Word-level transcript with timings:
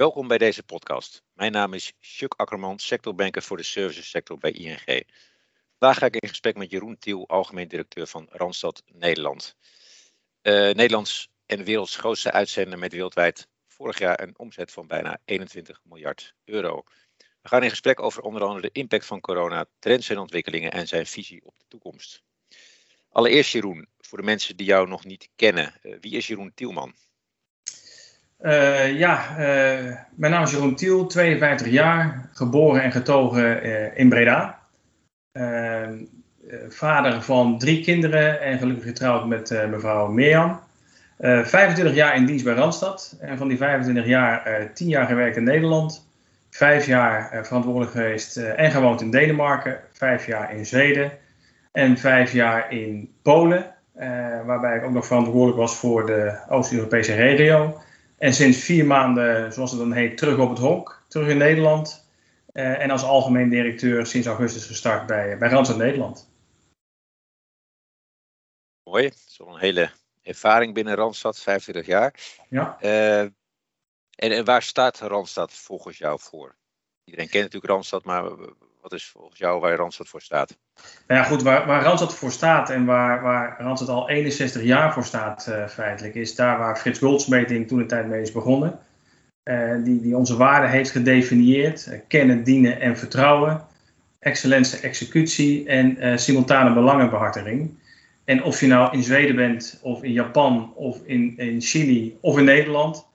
Welkom 0.00 0.28
bij 0.28 0.38
deze 0.38 0.62
podcast. 0.62 1.22
Mijn 1.32 1.52
naam 1.52 1.74
is 1.74 1.92
Chuck 1.98 2.34
Akkerman, 2.36 2.78
sectorbanker 2.78 3.42
voor 3.42 3.56
de 3.56 3.62
services 3.62 4.10
sector 4.10 4.38
bij 4.38 4.50
ING. 4.50 5.04
Vandaag 5.78 5.98
ga 5.98 6.06
ik 6.06 6.16
in 6.16 6.28
gesprek 6.28 6.56
met 6.56 6.70
Jeroen 6.70 6.98
Tiel, 6.98 7.28
algemeen 7.28 7.68
directeur 7.68 8.06
van 8.06 8.26
Randstad 8.30 8.82
Nederland. 8.86 9.56
Uh, 10.42 10.54
Nederlands 10.54 11.30
en 11.46 11.64
werelds 11.64 11.96
grootste 11.96 12.32
uitzender 12.32 12.78
met 12.78 12.92
wereldwijd 12.92 13.48
vorig 13.66 13.98
jaar 13.98 14.20
een 14.20 14.38
omzet 14.38 14.72
van 14.72 14.86
bijna 14.86 15.18
21 15.24 15.80
miljard 15.84 16.34
euro. 16.44 16.82
We 17.42 17.48
gaan 17.48 17.62
in 17.62 17.70
gesprek 17.70 18.00
over 18.00 18.22
onder 18.22 18.42
andere 18.42 18.60
de 18.60 18.80
impact 18.80 19.06
van 19.06 19.20
corona, 19.20 19.66
trends 19.78 20.08
en 20.08 20.18
ontwikkelingen 20.18 20.72
en 20.72 20.88
zijn 20.88 21.06
visie 21.06 21.44
op 21.44 21.54
de 21.58 21.64
toekomst. 21.68 22.22
Allereerst 23.10 23.52
Jeroen, 23.52 23.88
voor 23.98 24.18
de 24.18 24.24
mensen 24.24 24.56
die 24.56 24.66
jou 24.66 24.88
nog 24.88 25.04
niet 25.04 25.28
kennen, 25.36 25.74
uh, 25.82 25.96
wie 26.00 26.16
is 26.16 26.26
Jeroen 26.26 26.54
Tielman? 26.54 26.94
Uh, 28.42 28.98
ja, 28.98 29.30
uh, 29.30 29.96
mijn 30.14 30.32
naam 30.32 30.42
is 30.42 30.50
Jeroen 30.50 30.76
Tiel, 30.76 31.06
52 31.06 31.68
jaar, 31.68 32.28
geboren 32.32 32.82
en 32.82 32.92
getogen 32.92 33.66
uh, 33.66 33.98
in 33.98 34.08
Breda. 34.08 34.58
vader 36.68 37.22
van 37.22 37.58
drie 37.58 37.84
kinderen 37.84 38.40
en 38.40 38.58
gelukkig 38.58 38.84
getrouwd 38.84 39.26
met 39.26 39.50
mevrouw 39.70 40.06
Mirjam. 40.06 40.60
25 41.18 41.94
jaar 41.94 42.16
in 42.16 42.26
dienst 42.26 42.44
bij 42.44 42.54
Randstad 42.54 43.16
en 43.20 43.38
van 43.38 43.48
die 43.48 43.56
25 43.56 44.06
jaar 44.06 44.70
10 44.74 44.88
jaar 44.88 45.06
gewerkt 45.06 45.36
in 45.36 45.44
Nederland. 45.44 46.08
Vijf 46.50 46.86
jaar 46.86 47.44
verantwoordelijk 47.46 47.92
geweest 47.92 48.36
en 48.36 48.70
gewoond 48.70 49.00
in 49.00 49.10
Denemarken. 49.10 49.80
Vijf 49.92 50.26
jaar 50.26 50.54
in 50.54 50.66
Zweden 50.66 51.12
en 51.72 51.96
vijf 51.96 52.32
jaar 52.32 52.72
in 52.72 53.12
Polen. 53.22 53.74
waarbij 54.46 54.76
ik 54.76 54.84
ook 54.84 54.92
nog 54.92 55.06
verantwoordelijk 55.06 55.58
was 55.58 55.76
voor 55.76 56.06
de 56.06 56.38
Oost-Europese 56.48 57.14
regio. 57.14 57.80
En 58.20 58.34
sinds 58.34 58.58
vier 58.58 58.86
maanden, 58.86 59.52
zoals 59.52 59.70
het 59.70 59.80
dan 59.80 59.92
heet, 59.92 60.16
terug 60.16 60.38
op 60.38 60.48
het 60.48 60.58
honk, 60.58 61.04
terug 61.08 61.28
in 61.28 61.36
Nederland. 61.36 62.08
Uh, 62.52 62.80
en 62.80 62.90
als 62.90 63.02
algemeen 63.02 63.48
directeur 63.48 64.06
sinds 64.06 64.26
augustus 64.26 64.66
gestart 64.66 65.06
bij, 65.06 65.38
bij 65.38 65.48
Randstad 65.48 65.78
Nederland. 65.78 66.30
Mooi, 68.82 69.02
dat 69.02 69.24
is 69.28 69.38
wel 69.38 69.48
een 69.48 69.60
hele 69.60 69.90
ervaring 70.22 70.74
binnen 70.74 70.94
Randstad, 70.94 71.40
25 71.40 71.86
jaar. 71.86 72.14
Ja. 72.48 72.78
Uh, 72.82 73.20
en, 73.20 73.32
en, 74.14 74.44
waar 74.44 74.62
staat 74.62 74.98
Randstad 74.98 75.52
volgens 75.52 75.98
jou 75.98 76.20
voor? 76.20 76.56
Iedereen 77.04 77.28
kent 77.28 77.44
natuurlijk 77.44 77.72
Randstad, 77.72 78.04
maar 78.04 78.24
wat 78.80 78.92
is 78.92 79.08
volgens 79.08 79.38
jou 79.38 79.60
waar 79.60 79.74
Randstad 79.74 80.08
voor 80.08 80.20
staat? 80.20 80.58
Nou 81.06 81.20
ja, 81.20 81.26
goed, 81.26 81.42
waar, 81.42 81.66
waar 81.66 81.82
Randstad 81.82 82.14
voor 82.14 82.32
staat 82.32 82.70
en 82.70 82.84
waar, 82.84 83.22
waar 83.22 83.56
Randstad 83.58 83.88
al 83.88 84.08
61 84.08 84.62
jaar 84.62 84.92
voor 84.92 85.04
staat 85.04 85.46
uh, 85.48 85.68
feitelijk, 85.68 86.14
is 86.14 86.34
daar 86.34 86.58
waar 86.58 86.76
Frits 86.76 86.98
Goldsmeting 86.98 87.68
toen 87.68 87.78
de 87.78 87.86
tijd 87.86 88.06
mee 88.06 88.22
is 88.22 88.32
begonnen. 88.32 88.78
Uh, 89.44 89.84
die, 89.84 90.00
die 90.00 90.16
onze 90.16 90.36
waarden 90.36 90.70
heeft 90.70 90.90
gedefinieerd. 90.90 91.86
Uh, 91.86 91.98
kennen, 92.08 92.44
dienen 92.44 92.80
en 92.80 92.98
vertrouwen. 92.98 93.64
Excellentie, 94.18 94.80
executie 94.80 95.66
en 95.66 96.18
simultane 96.18 96.74
belangenbehartiging. 96.74 97.78
En 98.24 98.42
of 98.42 98.60
je 98.60 98.66
nou 98.66 98.96
in 98.96 99.02
Zweden 99.02 99.36
bent, 99.36 99.78
of 99.82 100.02
in 100.02 100.12
Japan, 100.12 100.72
of 100.74 100.98
in, 101.04 101.34
in 101.36 101.60
Chili, 101.60 102.18
of 102.20 102.38
in 102.38 102.44
Nederland. 102.44 103.06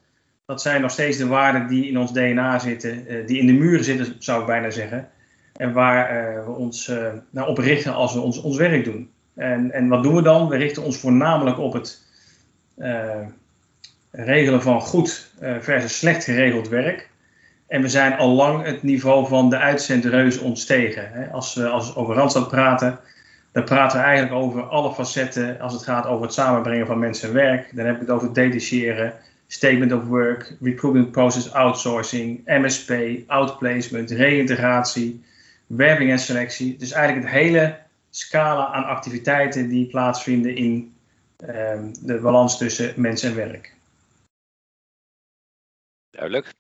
Dat 0.46 0.62
zijn 0.62 0.82
nog 0.82 0.92
steeds 0.92 1.18
de 1.18 1.28
waarden 1.28 1.68
die 1.68 1.88
in 1.88 1.98
ons 1.98 2.14
DNA 2.14 2.60
zitten, 2.60 3.26
die 3.26 3.40
in 3.40 3.46
de 3.46 3.54
muren 3.54 3.84
zitten, 3.84 4.16
zou 4.20 4.40
ik 4.40 4.46
bijna 4.46 4.70
zeggen. 4.70 5.10
En 5.56 5.74
waar 5.74 6.28
uh, 6.38 6.46
we 6.46 6.52
ons 6.52 6.92
nou, 7.30 7.48
op 7.48 7.58
richten 7.58 7.94
als 7.94 8.14
we 8.14 8.20
ons, 8.20 8.42
ons 8.42 8.58
werk 8.58 8.84
doen. 8.84 9.10
En, 9.36 9.72
en 9.72 9.88
wat 9.88 10.04
doen 10.04 10.16
we 10.16 10.22
dan? 10.22 10.48
We 10.48 10.58
richten 10.58 10.84
ons 10.84 10.98
voornamelijk 10.98 11.60
op 11.60 11.74
het 11.74 12.04
uh, 12.78 13.28
regelen 14.12 14.62
van 14.62 14.82
goed 14.82 15.32
versus 15.60 15.98
slecht 15.98 16.24
geregeld 16.24 16.70
werk. 16.70 17.10
En 17.68 17.82
we 17.82 17.90
zijn 17.90 18.14
al 18.14 18.30
lang 18.30 18.66
het 18.66 18.84
niveau 18.84 19.28
van 19.28 19.50
de 19.50 19.58
uitzendreus 19.58 20.38
ontstegen. 20.38 21.32
Als 21.32 21.54
we 21.54 21.68
als 21.68 21.96
over 21.96 22.16
Randstad 22.16 22.48
praten, 22.48 23.00
dan 23.52 23.64
praten 23.64 24.00
we 24.00 24.06
eigenlijk 24.06 24.36
over 24.36 24.64
alle 24.64 24.94
facetten 24.94 25.60
als 25.60 25.74
het 25.74 25.84
gaat 25.84 26.06
over 26.06 26.24
het 26.24 26.34
samenbrengen 26.34 26.86
van 26.86 27.00
mensen 27.00 27.28
en 27.28 27.34
werk. 27.34 27.76
Dan 27.76 27.86
heb 27.86 27.96
ik 27.96 28.02
het 28.02 28.10
over 28.10 28.34
detacheren, 28.34 29.14
statement 29.48 29.92
of 29.92 30.04
work, 30.04 30.56
recruitment 30.62 31.12
process 31.12 31.54
outsourcing, 31.54 32.42
MSP, 32.46 32.94
outplacement, 33.28 34.12
reïntegratie, 34.12 35.24
werving 35.68 36.12
en 36.12 36.20
selectie. 36.20 36.78
Dus 36.78 36.92
eigenlijk 36.92 37.28
het 37.28 37.36
hele 37.36 37.80
scala 38.10 38.68
aan 38.72 38.86
activiteiten 38.86 39.70
die 39.70 39.88
plaatsvinden 39.88 40.56
in 40.56 40.96
um, 41.44 41.94
de 42.06 42.20
balans 42.20 42.58
tussen 42.58 42.94
mens 42.96 43.24
en 43.24 43.36
werk. 43.36 43.74
Duidelijk. 46.10 46.54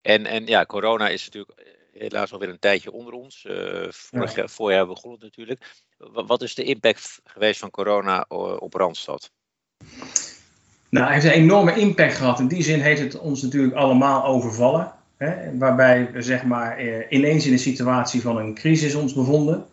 En, 0.00 0.26
en 0.26 0.46
ja, 0.46 0.66
corona 0.66 1.08
is 1.08 1.24
natuurlijk 1.24 1.58
eh, 1.58 2.00
helaas 2.00 2.32
alweer 2.32 2.48
een 2.48 2.58
tijdje 2.58 2.92
onder 2.92 3.12
ons. 3.12 3.44
Uh, 3.44 3.54
vorig 3.90 4.30
ja. 4.30 4.36
jaar, 4.36 4.48
voorjaar 4.48 4.86
begon 4.86 5.12
het 5.12 5.20
natuurlijk. 5.20 5.74
Wat 5.98 6.42
is 6.42 6.54
de 6.54 6.64
impact 6.64 7.20
geweest 7.24 7.60
van 7.60 7.70
corona 7.70 8.24
op 8.58 8.74
Randstad? 8.74 9.30
Nou, 10.88 11.06
hij 11.06 11.14
heeft 11.14 11.26
een 11.26 11.42
enorme 11.42 11.74
impact 11.74 12.14
gehad. 12.14 12.38
In 12.38 12.48
die 12.48 12.62
zin 12.62 12.80
heeft 12.80 13.00
het 13.00 13.18
ons 13.18 13.42
natuurlijk 13.42 13.74
allemaal 13.74 14.24
overvallen. 14.24 14.92
Waarbij 15.58 16.10
we 16.12 16.22
zeg 16.22 16.44
maar, 16.44 16.76
eh, 16.76 17.04
ineens 17.08 17.46
in 17.46 17.52
een 17.52 17.58
situatie 17.58 18.20
van 18.20 18.36
een 18.36 18.54
crisis 18.54 18.94
ons 18.94 19.14
bevonden. 19.14 19.64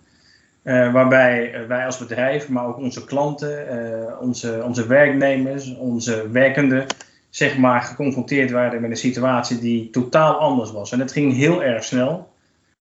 Uh, 0.64 0.94
waarbij 0.94 1.68
wij 1.68 1.86
als 1.86 1.98
bedrijf, 1.98 2.50
maar 2.50 2.66
ook 2.66 2.78
onze 2.78 3.06
klanten, 3.06 3.68
uh, 3.76 4.22
onze, 4.22 4.62
onze 4.64 4.88
werknemers, 4.88 5.76
onze 5.76 6.30
werkenden, 6.32 6.86
zeg 7.30 7.58
maar, 7.58 7.82
geconfronteerd 7.82 8.52
waren 8.52 8.82
met 8.82 8.90
een 8.90 8.98
situatie 8.98 9.60
die 9.60 9.90
totaal 9.90 10.34
anders 10.34 10.72
was. 10.72 10.92
En 10.92 11.00
het 11.00 11.12
ging 11.12 11.34
heel 11.34 11.64
erg 11.64 11.84
snel. 11.84 12.34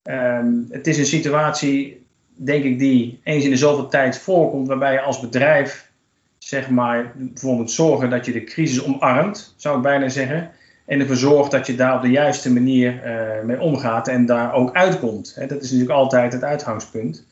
Uh, 0.03 0.39
het 0.69 0.87
is 0.87 0.97
een 0.97 1.05
situatie, 1.05 2.05
denk 2.35 2.63
ik, 2.63 2.79
die 2.79 3.19
eens 3.23 3.43
in 3.43 3.49
de 3.49 3.57
zoveel 3.57 3.87
tijd 3.87 4.17
voorkomt, 4.17 4.67
waarbij 4.67 4.93
je 4.93 5.01
als 5.01 5.19
bedrijf, 5.19 5.91
zeg 6.37 6.69
maar, 6.69 7.11
bijvoorbeeld 7.15 7.71
zorgen 7.71 8.09
dat 8.09 8.25
je 8.25 8.31
de 8.31 8.43
crisis 8.43 8.83
omarmt, 8.83 9.53
zou 9.57 9.77
ik 9.77 9.83
bijna 9.83 10.09
zeggen. 10.09 10.51
En 10.89 10.99
ervoor 10.99 11.15
zorgt 11.15 11.51
dat 11.51 11.67
je 11.67 11.75
daar 11.75 11.95
op 11.95 12.01
de 12.01 12.09
juiste 12.09 12.53
manier 12.53 13.01
uh, 13.05 13.45
mee 13.45 13.59
omgaat 13.59 14.07
en 14.07 14.25
daar 14.25 14.53
ook 14.53 14.75
uitkomt. 14.75 15.35
Dat 15.35 15.61
is 15.61 15.71
natuurlijk 15.71 15.99
altijd 15.99 16.33
het 16.33 16.43
uitgangspunt. 16.43 17.25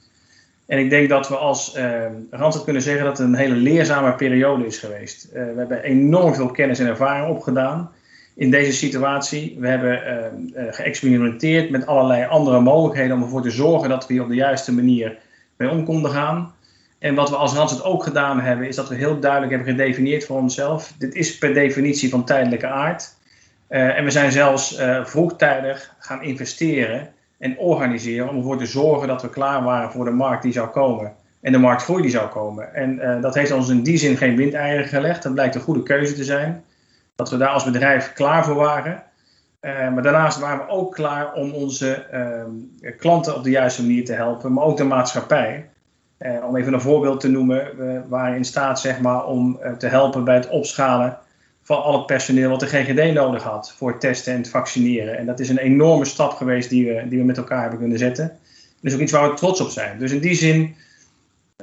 En 0.66 0.80
ik 0.80 0.90
denk 0.90 1.10
dat 1.10 1.28
we 1.28 1.36
als 1.36 1.78
uh, 1.78 2.02
Randstad 2.32 2.64
kunnen 2.64 2.82
zeggen 2.82 3.06
dat 3.06 3.18
het 3.18 3.28
een 3.28 3.36
hele 3.36 3.56
leerzame 3.56 4.16
periode 4.16 4.66
is 4.66 4.78
geweest. 4.78 5.28
Uh, 5.28 5.34
we 5.34 5.54
hebben 5.58 5.84
enorm 5.84 6.36
veel 6.36 6.52
kennis 6.52 6.80
en 6.80 6.88
ervaring 6.88 7.30
opgedaan 7.30 7.92
in 8.36 8.52
deze 8.52 8.74
situatie. 8.74 9.58
We 9.60 9.68
hebben 9.68 10.02
geëxperimenteerd 10.72 11.70
met 11.70 11.88
allerlei 11.88 12.26
andere 12.26 12.60
mogelijkheden 12.60 13.16
om 13.16 13.24
ervoor 13.24 13.42
te 13.42 13.50
zorgen 13.50 13.90
dat 13.90 14.08
we 14.08 14.14
hier 14.14 14.24
op 14.24 14.30
de 14.30 14.36
juiste 14.36 14.74
manier 14.74 15.18
mee 15.56 15.70
om 15.70 15.86
konden 15.86 16.12
gaan. 16.12 16.54
En 17.00 17.16
wat 17.16 17.30
we 17.30 17.36
als 17.36 17.54
Randstad 17.54 17.84
ook 17.84 18.04
gedaan 18.04 18.40
hebben, 18.40 18.68
is 18.68 18.76
dat 18.76 18.90
we 18.90 18.96
heel 18.96 19.20
duidelijk 19.20 19.52
hebben 19.52 19.74
gedefinieerd 19.74 20.26
voor 20.26 20.38
onszelf. 20.38 20.94
Dit 20.98 21.16
is 21.16 21.38
per 21.38 21.54
definitie 21.54 22.10
van 22.10 22.26
tijdelijke 22.26 22.68
aard. 22.68 23.16
Uh, 23.70 23.98
en 23.98 24.04
we 24.04 24.12
zijn 24.12 24.32
zelfs 24.32 24.80
uh, 24.80 25.06
vroegtijdig 25.06 25.96
gaan 26.00 26.24
investeren 26.24 27.10
en 27.38 27.58
organiseren 27.58 28.30
om 28.30 28.38
ervoor 28.38 28.58
te 28.58 28.66
zorgen 28.66 29.08
dat 29.08 29.22
we 29.22 29.30
klaar 29.30 29.64
waren 29.64 29.92
voor 29.92 30.06
de 30.06 30.12
markt 30.12 30.44
die 30.44 30.52
zou 30.52 30.68
komen. 30.68 31.16
En 31.42 31.52
de 31.52 31.58
marktgroei 31.58 32.02
die 32.02 32.12
zou 32.12 32.30
komen. 32.30 32.74
En 32.74 33.00
uh, 33.00 33.22
dat 33.22 33.36
heeft 33.36 33.52
ons 33.52 33.70
in 33.70 33.84
die 33.84 33.98
zin 33.98 34.18
geen 34.18 34.36
windeieren 34.36 34.88
gelegd. 34.88 35.24
Dat 35.24 35.34
blijkt 35.34 35.56
een 35.56 35.62
goede 35.62 35.84
keuze 35.84 36.14
te 36.14 36.24
zijn. 36.24 36.64
Dat 37.16 37.30
we 37.30 37.38
daar 37.38 37.50
als 37.50 37.64
bedrijf 37.64 38.14
klaar 38.14 38.46
voor 38.46 38.56
waren. 38.56 39.04
maar 39.62 40.02
daarnaast 40.02 40.40
waren 40.40 40.66
we 40.66 40.72
ook 40.72 40.94
klaar 40.94 41.34
om 41.34 41.52
onze 41.52 41.94
ehm, 41.94 42.52
klanten 42.98 43.36
op 43.36 43.44
de 43.44 43.50
juiste 43.50 43.82
manier 43.82 44.06
te 44.06 44.14
helpen. 44.14 44.54
Maar 44.54 44.64
ook 44.64 44.78
de 44.78 44.84
maatschappij. 44.84 45.70
om 46.44 46.56
even 46.56 46.74
een 46.74 46.82
voorbeeld 46.82 47.20
te 47.20 47.30
noemen. 47.30 47.78
We 47.78 48.02
waren 48.08 48.36
in 48.36 48.46
staat 48.46 48.80
zeg 48.80 49.00
maar, 49.00 49.26
om 49.26 49.60
te 49.78 49.88
helpen 49.88 50.24
bij 50.24 50.36
het 50.36 50.50
opschalen 50.50 51.18
van 51.68 51.84
al 51.84 51.98
het 51.98 52.06
personeel 52.06 52.50
wat 52.50 52.60
de 52.60 52.68
GGD 52.68 53.14
nodig 53.14 53.44
had 53.44 53.74
voor 53.78 53.92
het 53.92 54.00
testen 54.00 54.34
en 54.34 54.40
het 54.40 54.50
vaccineren. 54.50 55.18
En 55.18 55.26
dat 55.26 55.40
is 55.40 55.50
een 55.50 55.58
enorme 55.58 56.06
stap 56.06 56.32
geweest 56.32 56.70
die 56.70 56.86
we, 56.86 57.08
die 57.10 57.20
we 57.20 57.26
met 57.26 57.38
elkaar 57.38 57.62
hebben 57.62 57.80
kunnen 57.80 57.98
zetten. 57.98 58.38
Is 58.82 58.94
ook 58.94 59.00
iets 59.00 59.12
waar 59.12 59.30
we 59.30 59.36
trots 59.36 59.62
op 59.62 59.70
zijn. 59.70 60.00
Dus 60.00 60.12
in 60.12 60.20
die 60.20 60.36
zin, 60.36 60.76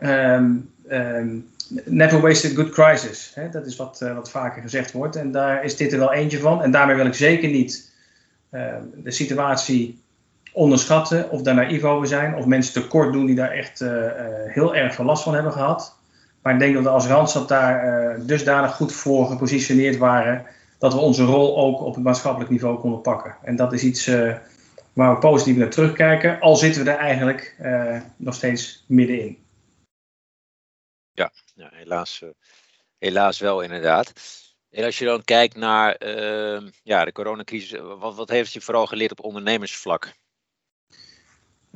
um, 0.02 0.70
um, 0.90 1.48
never 1.84 2.20
waste 2.20 2.50
a 2.50 2.54
good 2.54 2.70
crisis. 2.70 3.32
Hè? 3.34 3.50
Dat 3.50 3.66
is 3.66 3.76
wat, 3.76 4.00
uh, 4.02 4.14
wat 4.14 4.30
vaker 4.30 4.62
gezegd 4.62 4.92
wordt. 4.92 5.16
En 5.16 5.32
daar 5.32 5.64
is 5.64 5.76
dit 5.76 5.92
er 5.92 5.98
wel 5.98 6.12
eentje 6.12 6.38
van. 6.38 6.62
En 6.62 6.70
daarmee 6.70 6.96
wil 6.96 7.06
ik 7.06 7.14
zeker 7.14 7.48
niet 7.48 7.92
uh, 8.50 8.74
de 8.94 9.10
situatie 9.10 10.02
onderschatten 10.52 11.30
of 11.30 11.42
daar 11.42 11.54
naïef 11.54 11.84
over 11.84 12.06
zijn. 12.06 12.36
Of 12.36 12.46
mensen 12.46 12.82
tekort 12.82 13.12
doen 13.12 13.26
die 13.26 13.34
daar 13.34 13.50
echt 13.50 13.80
uh, 13.80 13.90
heel 14.46 14.74
erg 14.74 14.94
veel 14.94 15.04
last 15.04 15.22
van 15.22 15.34
hebben 15.34 15.52
gehad. 15.52 15.96
Maar 16.44 16.52
ik 16.52 16.58
denk 16.58 16.74
dat 16.74 16.82
we 16.82 16.88
als 16.88 17.06
Randstad 17.06 17.48
daar 17.48 17.84
uh, 18.18 18.26
dusdanig 18.26 18.74
goed 18.74 18.92
voor 18.92 19.26
gepositioneerd 19.26 19.96
waren 19.96 20.46
dat 20.78 20.92
we 20.92 20.98
onze 20.98 21.24
rol 21.24 21.56
ook 21.58 21.80
op 21.80 21.94
het 21.94 22.04
maatschappelijk 22.04 22.50
niveau 22.50 22.78
konden 22.78 23.00
pakken. 23.00 23.36
En 23.42 23.56
dat 23.56 23.72
is 23.72 23.82
iets 23.82 24.06
uh, 24.06 24.36
waar 24.92 25.12
we 25.12 25.18
positief 25.18 25.56
naar 25.56 25.70
terugkijken, 25.70 26.40
al 26.40 26.56
zitten 26.56 26.84
we 26.84 26.90
er 26.90 26.98
eigenlijk 26.98 27.56
uh, 27.60 28.00
nog 28.16 28.34
steeds 28.34 28.84
middenin. 28.88 29.38
Ja, 31.12 31.32
ja 31.54 31.68
helaas, 31.72 32.24
helaas 32.98 33.38
wel 33.38 33.60
inderdaad. 33.60 34.12
En 34.70 34.84
als 34.84 34.98
je 34.98 35.04
dan 35.04 35.24
kijkt 35.24 35.56
naar 35.56 35.96
uh, 36.02 36.68
ja, 36.82 37.04
de 37.04 37.12
coronacrisis, 37.12 37.80
wat, 37.80 38.14
wat 38.14 38.28
heeft 38.28 38.52
je 38.52 38.60
vooral 38.60 38.86
geleerd 38.86 39.10
op 39.10 39.24
ondernemersvlak? 39.24 40.12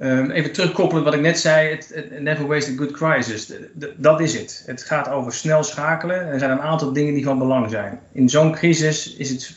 Um, 0.00 0.30
even 0.30 0.52
terugkoppelen 0.52 1.04
wat 1.04 1.14
ik 1.14 1.20
net 1.20 1.38
zei, 1.38 1.70
het, 1.70 2.20
never 2.20 2.46
waste 2.46 2.72
a 2.72 2.76
good 2.76 2.90
crisis. 2.90 3.52
dat 3.96 4.20
is 4.20 4.38
het. 4.38 4.62
Het 4.66 4.82
gaat 4.82 5.08
over 5.08 5.32
snel 5.32 5.62
schakelen. 5.62 6.26
Er 6.26 6.38
zijn 6.38 6.50
een 6.50 6.60
aantal 6.60 6.92
dingen 6.92 7.14
die 7.14 7.24
van 7.24 7.38
belang 7.38 7.70
zijn. 7.70 8.00
In 8.12 8.28
zo'n 8.28 8.52
crisis 8.52 9.16
is 9.16 9.30
het 9.30 9.54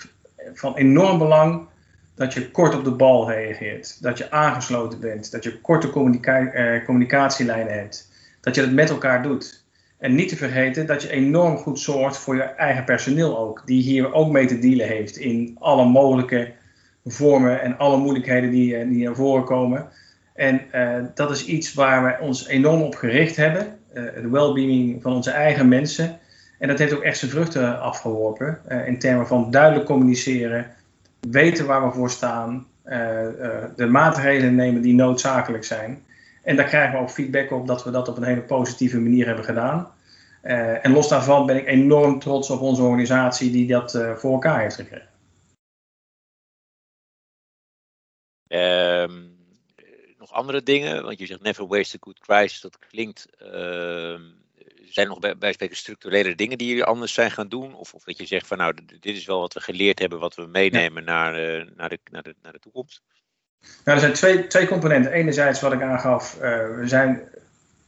van 0.54 0.76
enorm 0.76 1.18
belang 1.18 1.68
dat 2.16 2.34
je 2.34 2.52
kort 2.52 2.76
op 2.76 2.84
de 2.84 2.92
bal 2.92 3.32
reageert. 3.32 4.04
Dat 4.04 4.18
je 4.18 4.32
aangesloten 4.32 5.00
bent. 5.00 5.32
Dat 5.32 5.44
je 5.44 5.60
korte 5.60 5.88
uh, 5.88 6.86
communicatielijnen 6.86 7.74
hebt. 7.74 8.12
Dat 8.42 8.56
je 8.56 8.62
het 8.62 8.74
met 8.74 8.90
elkaar 8.90 9.24
doet. 9.24 9.64
En 9.98 10.16
niet 10.16 10.30
te 10.30 10.36
vergeten 10.36 10.86
dat 10.86 11.02
je 11.02 11.10
enorm 11.10 11.58
goed 11.58 11.80
zorgt 11.80 12.18
voor 12.18 12.36
je 12.36 12.44
eigen 12.44 12.84
personeel 12.84 13.38
ook. 13.38 13.62
Die 13.66 13.82
hier 13.82 14.14
ook 14.14 14.32
mee 14.32 14.46
te 14.46 14.60
dealen 14.60 14.88
heeft 14.88 15.18
in 15.18 15.56
alle 15.60 15.86
mogelijke 15.86 16.52
vormen 17.06 17.62
en 17.62 17.78
alle 17.78 17.98
moeilijkheden 17.98 18.52
die, 18.52 18.78
uh, 18.78 18.90
die 18.90 19.06
naar 19.06 19.16
voren 19.16 19.44
komen. 19.46 19.90
En 20.42 20.62
uh, 20.76 21.06
dat 21.16 21.32
is 21.32 21.46
iets 21.46 21.74
waar 21.74 22.04
we 22.04 22.26
ons 22.26 22.48
enorm 22.48 22.82
op 22.82 22.96
gericht 22.96 23.36
hebben. 23.36 23.80
Uh, 23.94 24.04
het 24.04 24.30
well-being 24.30 25.02
van 25.02 25.14
onze 25.14 25.32
eigen 25.32 25.68
mensen. 25.68 26.20
En 26.60 26.68
dat 26.68 26.80
heeft 26.80 26.94
ook 26.94 27.04
echt 27.04 27.18
zijn 27.18 27.32
vruchten 27.32 27.82
afgeworpen. 27.82 28.60
Uh, 28.70 28.88
in 28.88 29.00
termen 29.00 29.28
van 29.28 29.52
duidelijk 29.52 29.86
communiceren, 29.86 30.72
weten 31.30 31.66
waar 31.66 31.86
we 31.86 31.94
voor 31.94 32.10
staan, 32.10 32.68
de 33.76 33.88
maatregelen 33.90 34.56
nemen 34.56 34.82
die 34.82 34.94
noodzakelijk 34.94 35.64
zijn. 35.64 36.04
En 36.44 36.56
daar 36.56 36.66
krijgen 36.66 36.94
we 36.94 37.02
ook 37.02 37.10
feedback 37.10 37.52
op 37.52 37.68
dat 37.68 37.84
we 37.84 37.92
dat 37.92 38.08
op 38.08 38.18
een 38.18 38.24
hele 38.24 38.42
positieve 38.42 39.00
manier 39.00 39.26
hebben 39.26 39.46
gedaan. 39.46 39.88
en 40.82 40.92
los 40.92 41.08
daarvan 41.08 41.46
ben 41.46 41.56
ik 41.56 41.68
enorm 41.68 42.20
trots 42.20 42.50
op 42.50 42.62
onze 42.62 42.82
organisatie 42.82 43.52
die 43.52 43.68
dat 43.68 43.92
voor 44.16 44.32
elkaar 44.32 44.60
heeft 44.62 44.76
gekregen. 44.76 45.10
Um 48.48 49.31
nog 50.32 50.40
andere 50.40 50.64
dingen? 50.64 51.04
Want 51.04 51.20
je 51.20 51.26
zegt 51.26 51.42
never 51.42 51.68
waste 51.68 51.98
a 51.98 52.00
good 52.04 52.20
crisis. 52.20 52.62
Dat 52.62 52.78
klinkt. 52.90 53.28
Uh, 53.42 54.20
zijn 54.90 55.06
er 55.06 55.08
nog 55.08 55.20
bij, 55.20 55.38
bij 55.38 55.54
spreken 55.54 55.76
structurele 55.76 56.36
dingen 56.36 56.58
die 56.58 56.68
jullie 56.68 56.84
anders 56.84 57.14
zijn 57.14 57.32
gaan 57.32 57.48
doen? 57.48 57.76
Of, 57.76 57.94
of 57.94 58.04
dat 58.04 58.18
je 58.18 58.26
zegt 58.26 58.48
van 58.48 58.58
nou, 58.58 58.74
dit 58.86 59.16
is 59.16 59.26
wel 59.26 59.40
wat 59.40 59.54
we 59.54 59.60
geleerd 59.60 60.00
hebben, 60.00 60.20
wat 60.20 60.36
we 60.36 60.46
meenemen 60.46 61.04
naar, 61.04 61.40
uh, 61.40 61.66
naar, 61.76 61.90
de, 61.90 62.00
naar, 62.12 62.24
de, 62.24 62.36
naar 62.42 62.52
de 62.52 62.60
toekomst? 62.60 63.02
Nou, 63.60 63.98
er 63.98 64.00
zijn 64.00 64.14
twee, 64.14 64.48
twee 64.48 64.68
componenten. 64.68 65.12
Enerzijds 65.12 65.62
wat 65.62 65.74
ik 65.74 65.82
aangaf, 65.82 66.36
uh, 66.36 66.42
we 66.78 66.84
zijn 66.88 67.22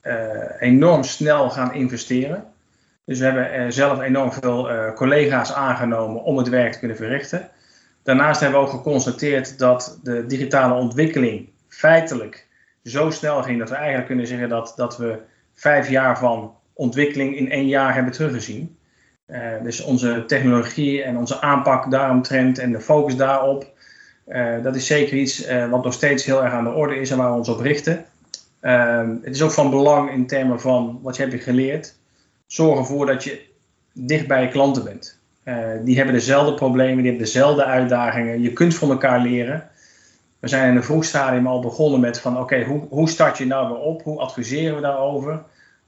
uh, 0.04 0.62
enorm 0.62 1.04
snel 1.04 1.50
gaan 1.50 1.74
investeren. 1.74 2.54
Dus 3.06 3.20
we 3.20 3.26
hebben 3.26 3.74
zelf 3.74 4.02
enorm 4.02 4.32
veel 4.32 4.94
collega's 4.94 5.54
aangenomen 5.54 6.24
om 6.24 6.38
het 6.38 6.50
werk 6.50 6.72
te 6.72 6.80
kunnen 6.80 6.98
verrichten. 6.98 7.50
Daarnaast 8.04 8.42
hebben 8.42 8.60
we 8.60 8.66
ook 8.66 8.72
geconstateerd 8.72 9.60
dat 9.60 10.00
de 10.04 10.26
digitale 10.26 10.74
ontwikkeling 10.74 11.53
feitelijk 11.74 12.48
zo 12.84 13.10
snel 13.10 13.44
ging 13.44 13.60
dat 13.60 13.70
we 13.70 13.76
eigenlijk 13.76 14.08
kunnen 14.08 14.28
zeggen 14.28 14.50
dat, 14.50 14.74
dat 14.76 14.98
we 14.98 15.20
vijf 15.54 15.90
jaar 15.90 16.18
van 16.18 16.56
ontwikkeling 16.74 17.38
in 17.38 17.52
één 17.52 17.68
jaar 17.68 17.94
hebben 17.94 18.14
teruggezien. 18.14 18.78
Uh, 19.28 19.40
dus 19.64 19.82
onze 19.82 20.24
technologie 20.28 21.04
en 21.04 21.18
onze 21.18 21.42
aanpak 21.42 21.92
daaromtrent 21.92 22.60
en 22.60 22.72
de 22.72 22.80
focus 22.80 23.16
daarop, 23.16 23.68
uh, 24.28 24.64
dat 24.64 24.76
is 24.76 24.88
zeker 24.88 25.18
iets 25.18 25.50
uh, 25.50 25.70
wat 25.70 25.84
nog 25.84 25.94
steeds 25.94 26.26
heel 26.26 26.44
erg 26.44 26.54
aan 26.54 26.64
de 26.64 26.70
orde 26.70 26.96
is 26.96 27.12
en 27.12 27.18
waar 27.18 27.32
we 27.32 27.38
ons 27.38 27.50
op 27.50 27.60
richten. 27.60 28.06
Ehm, 28.60 29.16
het 29.22 29.36
is 29.36 29.42
ook 29.42 29.52
van 29.52 29.70
belang 29.70 30.12
in 30.12 30.28
termen 30.28 30.62
van 30.62 31.00
wat 31.02 31.16
je 31.16 31.26
hebt 31.26 31.44
geleerd. 31.44 31.96
Zorg 32.46 32.80
ervoor 32.80 33.06
dat 33.06 33.24
je 33.24 33.46
dicht 33.94 34.28
bij 34.28 34.42
je 34.42 34.48
klanten 34.48 34.84
bent. 34.84 35.22
die 35.84 35.96
hebben 35.96 36.14
dezelfde 36.14 36.54
problemen, 36.54 36.98
die 36.98 37.06
hebben 37.06 37.26
dezelfde 37.26 37.66
uitdagingen. 37.66 38.42
Je 38.42 38.54
kunt 38.54 38.76
van 38.76 38.90
elkaar 38.90 39.20
leren 39.20 39.70
we 40.44 40.50
zijn 40.50 40.70
in 40.70 40.76
een 40.76 40.84
vroeg 40.84 41.06
stadium 41.06 41.48
al 41.48 41.60
begonnen 41.60 42.00
met 42.00 42.20
van 42.20 42.40
oké, 42.40 42.64
hoe, 42.64 42.82
hoe 42.90 43.10
start 43.10 43.38
je 43.38 43.46
nou 43.46 43.68
weer 43.68 43.78
op? 43.78 44.04
Hoe 44.04 44.20
adviseren 44.20 44.76
we 44.76 44.82
daarover? 44.82 45.44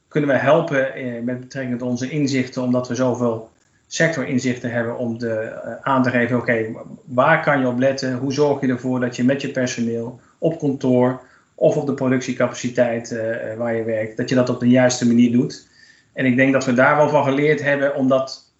Kunnen 0.07 0.29
we 0.29 0.35
helpen 0.35 0.93
eh, 0.93 1.21
met 1.23 1.39
betrekking 1.39 1.79
tot 1.79 1.89
onze 1.89 2.09
inzichten, 2.09 2.61
omdat 2.61 2.87
we 2.87 2.95
zoveel 2.95 3.49
sectorinzichten 3.87 4.71
hebben 4.71 4.97
om 4.97 5.17
de, 5.17 5.33
eh, 5.33 5.73
aan 5.81 6.03
te 6.03 6.09
geven, 6.09 6.37
oké, 6.37 6.65
waar 7.05 7.43
kan 7.43 7.59
je 7.59 7.67
op 7.67 7.79
letten? 7.79 8.17
Hoe 8.17 8.33
zorg 8.33 8.61
je 8.61 8.67
ervoor 8.67 8.99
dat 8.99 9.15
je 9.15 9.23
met 9.23 9.41
je 9.41 9.51
personeel 9.51 10.19
op 10.37 10.59
kantoor 10.59 11.21
of 11.55 11.77
op 11.77 11.85
de 11.85 11.93
productiecapaciteit 11.93 13.11
uh, 13.11 13.53
waar 13.57 13.75
je 13.75 13.83
werkt, 13.83 14.17
dat 14.17 14.29
je 14.29 14.35
dat 14.35 14.49
op 14.49 14.59
de 14.59 14.69
juiste 14.69 15.07
manier 15.07 15.31
doet? 15.31 15.67
En 16.13 16.25
ik 16.25 16.35
denk 16.35 16.53
dat 16.53 16.65
we 16.65 16.73
daar 16.73 16.95
wel 16.95 17.09
van 17.09 17.23
geleerd 17.23 17.63
hebben 17.63 17.95
om 17.95 18.07
dat 18.07 18.51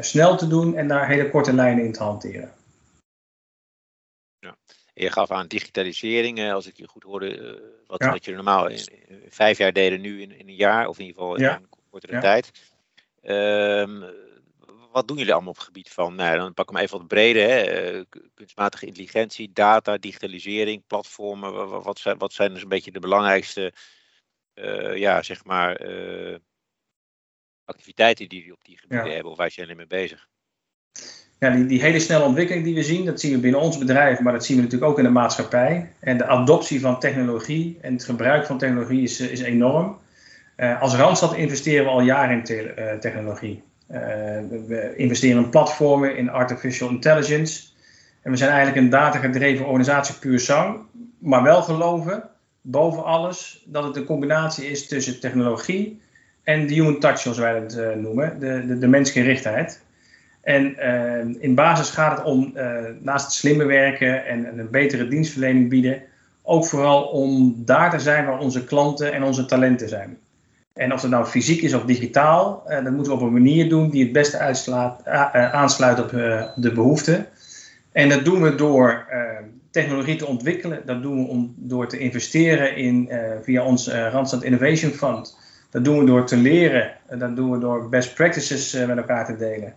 snel 0.00 0.36
te 0.36 0.46
doen 0.46 0.76
en 0.76 0.88
daar 0.88 1.08
hele 1.08 1.30
korte 1.30 1.54
lijnen 1.54 1.84
in 1.84 1.92
te 1.92 2.02
hanteren. 2.02 2.50
Je 5.00 5.12
gaf 5.12 5.30
aan 5.30 5.46
digitalisering, 5.46 6.52
als 6.52 6.66
ik 6.66 6.76
je 6.76 6.88
goed 6.88 7.02
hoorde, 7.02 7.38
uh, 7.38 7.60
wat, 7.86 8.04
wat 8.04 8.24
je 8.24 8.34
normaal 8.34 8.66
in, 8.66 8.88
vijf 9.28 9.58
jaar 9.58 9.72
deden, 9.72 10.00
nu 10.00 10.20
in, 10.20 10.32
in, 10.32 10.48
een 10.48 10.54
jaar, 10.54 10.88
of 10.88 10.98
in 10.98 11.04
ieder 11.04 11.20
geval 11.20 11.36
in 11.36 11.44
een 11.44 11.68
kortere 11.90 12.12
ja. 12.12 12.20
tijd. 12.20 12.50
Um, 13.22 14.04
wat 14.92 15.08
doen 15.08 15.16
jullie 15.16 15.32
allemaal 15.32 15.50
op 15.50 15.56
het 15.56 15.64
gebied 15.64 15.90
van, 15.90 16.14
nou, 16.14 16.36
dan 16.36 16.54
pak 16.54 16.68
ik 16.68 16.74
hem 16.74 16.84
even 16.84 16.98
wat 16.98 17.06
breder, 17.06 17.48
hè, 17.48 17.92
uh, 17.92 18.04
kunstmatige 18.34 18.86
intelligentie, 18.86 19.52
data, 19.52 19.96
digitalisering, 19.96 20.86
platformen, 20.86 21.82
wat, 21.82 21.98
zijn, 21.98 22.18
wat 22.18 22.32
zijn 22.32 22.52
dus 22.52 22.62
een 22.62 22.68
beetje 22.68 22.92
de 22.92 23.00
belangrijkste, 23.00 23.72
uh, 24.54 24.96
ja, 24.96 25.22
zeg 25.22 25.44
maar, 25.44 25.80
activiteiten 27.64 28.28
die 28.28 28.38
jullie 28.38 28.54
op 28.54 28.64
die 28.64 28.78
gebieden 28.78 29.06
ja. 29.06 29.12
hebben, 29.12 29.32
of 29.32 29.38
waar 29.38 29.50
zijn 29.50 29.66
jullie 29.66 29.86
mee 29.86 30.00
bezig? 30.00 30.28
Ja, 31.40 31.50
die, 31.50 31.80
hele 31.80 31.98
snelle 31.98 32.24
ontwikkeling 32.24 32.64
die 32.64 32.74
we 32.74 32.82
zien, 32.82 33.04
dat 33.04 33.20
zien 33.20 33.32
we 33.32 33.38
binnen 33.38 33.60
ons 33.60 33.78
bedrijf, 33.78 34.20
maar 34.20 34.32
dat 34.32 34.44
zien 34.44 34.56
we 34.56 34.62
natuurlijk 34.62 34.90
ook 34.90 34.98
in 34.98 35.04
de 35.04 35.10
maatschappij. 35.10 35.92
En 36.00 36.18
de 36.18 36.26
adoptie 36.26 36.80
van 36.80 37.00
technologie 37.00 37.78
en 37.80 37.92
het 37.92 38.04
gebruik 38.04 38.46
van 38.46 38.58
technologie 38.58 39.02
is, 39.02 39.20
is 39.20 39.40
enorm. 39.40 39.98
Uh, 40.56 40.82
als 40.82 40.94
Randstad 40.94 41.34
investeren 41.34 41.84
we 41.84 41.90
al 41.90 42.00
jaren 42.00 42.36
in 42.36 42.44
te, 42.44 42.74
uh, 42.78 42.92
technologie. 42.92 43.62
We 44.66 44.92
investeren 44.96 45.44
in 45.44 45.50
platformen, 45.50 46.16
in 46.16 46.30
artificial 46.30 46.88
intelligence. 46.88 47.62
En 48.22 48.30
we 48.30 48.36
zijn 48.36 48.50
eigenlijk 48.50 48.80
een 48.80 48.90
datagedreven 48.90 49.66
organisatie 49.66 50.14
puur 50.14 50.40
zang, 50.40 50.76
maar 51.18 51.42
wel 51.42 51.62
geloven, 51.62 52.22
boven 52.60 53.04
alles, 53.04 53.62
dat 53.66 53.84
het 53.84 53.96
een 53.96 54.04
combinatie 54.04 54.70
is 54.70 54.88
tussen 54.88 55.20
technologie 55.20 56.00
en 56.42 56.66
de 56.66 56.74
human 56.74 56.98
touch, 56.98 57.18
zoals 57.18 57.38
wij 57.38 57.54
het 57.54 57.96
noemen, 57.96 58.40
de, 58.40 58.66
de, 58.66 58.78
de 58.78 58.88
mensgerichtheid. 58.88 59.80
En 60.42 60.76
uh, 60.78 61.42
in 61.42 61.54
basis 61.54 61.90
gaat 61.90 62.18
het 62.18 62.26
om, 62.26 62.52
uh, 62.56 62.78
naast 63.00 63.24
het 63.24 63.34
slimme 63.34 63.64
werken 63.64 64.26
en, 64.26 64.46
en, 64.46 64.58
een 64.58 64.70
betere 64.70 65.08
dienstverlening 65.08 65.68
bieden, 65.68 66.02
ook 66.42 66.66
vooral 66.66 67.02
om 67.02 67.54
daar 67.64 67.90
te 67.90 67.98
zijn 67.98 68.26
waar 68.26 68.38
onze 68.38 68.64
klanten 68.64 69.12
en 69.12 69.22
onze 69.22 69.44
talenten 69.44 69.88
zijn. 69.88 70.18
En 70.74 70.92
of 70.92 71.02
het 71.02 71.10
nou 71.10 71.24
fysiek 71.24 71.62
is 71.62 71.74
of 71.74 71.84
digitaal, 71.84 72.62
uh, 72.66 72.84
dat 72.84 72.92
moeten 72.92 73.12
we 73.12 73.18
op 73.18 73.26
een 73.26 73.32
manier 73.32 73.68
doen 73.68 73.90
die 73.90 74.02
het 74.02 74.12
beste 74.12 74.38
uitslaat, 74.38 75.06
aansluit 75.32 76.00
op 76.00 76.10
de 76.56 76.72
behoeften. 76.74 77.26
En 77.92 78.08
dat 78.08 78.24
doen 78.24 78.42
we 78.42 78.54
door 78.54 79.06
technologie 79.70 80.16
te 80.16 80.26
ontwikkelen, 80.26 80.82
dat 80.86 81.02
doen 81.02 81.24
we 81.24 81.28
om, 81.28 81.54
door 81.56 81.88
te 81.88 81.98
investeren 81.98 82.76
in, 82.76 83.10
via 83.42 83.64
ons 83.64 83.88
Randstad 83.88 84.42
Innovation 84.42 84.90
Fund. 84.90 85.38
Dat 85.70 85.84
doen 85.84 85.98
we 85.98 86.04
door 86.04 86.26
te 86.26 86.36
leren, 86.36 86.92
dat 87.18 87.36
doen 87.36 87.50
we 87.50 87.58
door 87.58 87.88
best 87.88 88.14
practices 88.14 88.72
met 88.86 88.96
elkaar 88.96 89.26
te 89.26 89.36
delen. 89.36 89.74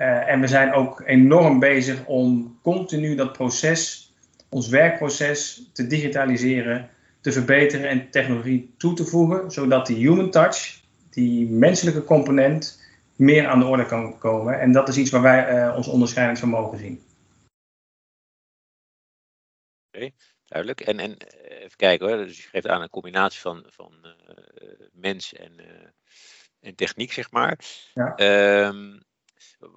Uh, 0.00 0.28
en 0.28 0.40
we 0.40 0.46
zijn 0.46 0.72
ook 0.72 1.02
enorm 1.06 1.58
bezig 1.58 2.06
om 2.06 2.58
continu 2.62 3.14
dat 3.14 3.32
proces, 3.32 4.12
ons 4.48 4.68
werkproces, 4.68 5.70
te 5.72 5.86
digitaliseren, 5.86 6.90
te 7.20 7.32
verbeteren 7.32 7.88
en 7.88 8.10
technologie 8.10 8.74
toe 8.76 8.94
te 8.94 9.04
voegen, 9.04 9.50
zodat 9.50 9.86
die 9.86 9.96
human 9.96 10.30
touch, 10.30 10.80
die 11.10 11.48
menselijke 11.48 12.04
component, 12.04 12.82
meer 13.16 13.46
aan 13.46 13.58
de 13.58 13.64
orde 13.64 13.86
kan 13.86 14.18
komen. 14.18 14.60
En 14.60 14.72
dat 14.72 14.88
is 14.88 14.96
iets 14.96 15.10
waar 15.10 15.22
wij 15.22 15.68
uh, 15.68 15.76
ons 15.76 15.88
onderscheidend 15.88 16.38
vermogen 16.38 16.78
zien. 16.78 17.02
Oké, 19.86 19.96
okay, 19.96 20.14
duidelijk. 20.44 20.80
En, 20.80 20.98
en 20.98 21.16
even 21.48 21.76
kijken 21.76 22.08
hoor, 22.08 22.16
dus 22.16 22.42
je 22.42 22.48
geeft 22.48 22.68
aan 22.68 22.82
een 22.82 22.90
combinatie 22.90 23.40
van, 23.40 23.64
van 23.66 23.92
uh, 24.02 24.70
mens 24.92 25.34
en, 25.34 25.52
en 26.60 26.74
techniek, 26.74 27.12
zeg 27.12 27.30
maar. 27.30 27.58
Ja. 27.94 28.14
Um, 28.66 29.08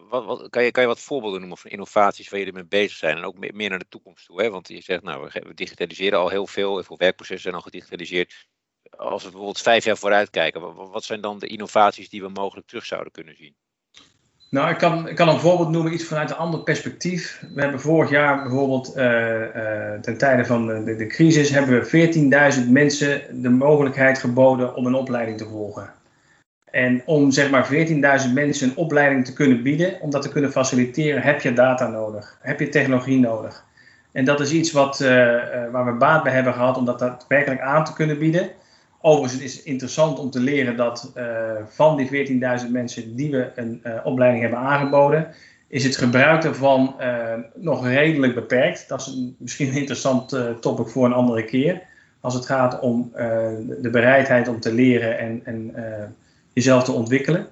wat, 0.10 0.26
wat, 0.26 0.50
kan, 0.50 0.64
je, 0.64 0.72
kan 0.72 0.82
je 0.82 0.90
wat 0.90 1.00
voorbeelden 1.00 1.40
noemen 1.40 1.58
van 1.58 1.72
innovaties 1.72 2.30
waar 2.30 2.40
jullie 2.40 2.54
mee 2.54 2.66
bezig 2.66 2.98
zijn 2.98 3.18
en 3.18 3.24
ook 3.24 3.52
meer 3.52 3.70
naar 3.70 3.80
de 3.80 3.88
toekomst 3.90 4.26
toe? 4.26 4.42
Hè? 4.42 4.50
Want 4.50 4.68
je 4.68 4.82
zegt, 4.82 5.04
nou, 5.04 5.30
we 5.34 5.54
digitaliseren 5.54 6.20
al 6.20 6.30
heel 6.30 6.48
veel, 6.48 6.74
heel 6.74 6.84
veel 6.84 6.98
werkprocessen 6.98 7.42
zijn 7.44 7.56
al 7.56 7.62
gedigitaliseerd. 7.62 8.48
Als 8.90 9.24
we 9.24 9.30
bijvoorbeeld 9.30 9.62
vijf 9.62 9.86
jaar 9.86 9.98
vooruit 9.98 10.30
kijken, 10.30 10.74
wat, 10.76 11.04
zijn 11.04 11.22
dan 11.22 11.40
de 11.40 11.48
innovaties 11.48 12.10
die 12.10 12.22
we 12.22 12.30
mogelijk 12.30 12.68
terug 12.68 12.86
zouden 12.86 13.12
kunnen 13.12 13.36
zien? 13.36 13.56
Nou, 14.50 14.70
ik 14.70 14.78
kan, 14.78 15.14
kan 15.14 15.30
een 15.30 15.40
voorbeeld 15.40 15.70
noemen, 15.70 15.94
iets 15.94 16.04
vanuit 16.04 16.30
een 16.30 16.36
ander 16.36 16.64
perspectief. 16.64 17.44
We 17.54 17.62
hebben 17.62 17.80
vorig 17.80 18.10
jaar 18.10 18.42
bijvoorbeeld, 18.42 18.88
uh, 18.88 19.94
ten 19.94 20.18
tijde 20.18 20.46
van 20.46 20.86
de, 20.86 20.96
de 20.96 21.08
crisis, 21.08 21.50
hebben 21.50 21.82
we 21.82 22.54
14.000 22.66 22.70
mensen 22.70 23.42
de 23.42 23.50
mogelijkheid 23.50 24.18
geboden 24.18 24.76
om 24.76 24.86
een 24.86 24.94
opleiding 24.94 25.38
te 25.38 25.46
volgen. 25.46 25.94
En 26.74 27.02
om 27.06 27.32
zeg 27.32 27.50
maar 27.50 27.70
14.000 28.26 28.34
mensen 28.34 28.70
een 28.70 28.78
opleiding 28.78 29.26
te 29.26 29.34
kunnen 29.34 29.64
bieden, 29.64 30.02
om 30.02 30.10
dat 30.10 30.22
te 30.22 30.30
kunnen 30.30 30.52
faciliteren, 30.52 31.22
heb 31.22 31.42
je 31.42 31.54
data 31.54 31.88
nodig. 31.88 32.38
Heb 32.42 32.60
je 32.60 32.70
technologie 32.70 33.20
nodig. 33.20 33.66
En 34.12 34.26
dat 34.26 34.40
is 34.40 34.52
iets 34.52 34.72
wat, 34.72 35.00
uh, 35.00 35.08
waar 35.72 35.86
we 35.86 35.92
baat 35.92 36.24
bij 36.24 36.34
hebben 36.34 36.54
gehad 36.54 36.78
om 36.78 36.86
dat 36.86 37.00
daadwerkelijk 37.00 37.62
aan 37.62 37.86
te 37.86 37.94
kunnen 37.94 38.20
bieden. 38.20 38.50
Overigens 39.02 39.42
is 39.42 39.56
het 39.56 39.66
interessant 39.66 40.20
om 40.20 40.30
te 40.30 40.40
leren 40.40 40.76
dat 40.76 41.12
uh, 41.18 41.24
van 41.68 41.98
die 41.98 42.28
14.000 42.66 42.72
mensen 42.72 43.16
die 43.16 43.32
we 43.32 43.52
een 43.56 43.84
opleiding 44.04 44.42
hebben 44.42 44.60
aangeboden, 44.60 45.28
is 45.68 45.84
het 45.84 45.98
gebruik 45.98 46.42
daarvan 46.42 46.96
nog 47.56 47.88
redelijk 47.88 48.36
beperkt. 48.36 48.88
Dat 48.88 49.00
is 49.00 49.18
misschien 49.38 49.68
een 49.68 49.78
interessant 49.78 50.38
topic 50.60 50.88
voor 50.88 51.06
een 51.06 51.14
andere 51.14 51.46
keer. 51.46 51.82
Als 52.22 52.34
het 52.34 52.46
gaat 52.46 52.80
om 52.80 53.12
de 53.82 53.90
bereidheid 53.92 54.48
om 54.48 54.60
te 54.60 54.74
leren 54.74 55.20
en, 55.20 55.42
en 55.44 55.76
jezelf 56.54 56.84
te 56.84 56.92
ontwikkelen. 56.92 57.48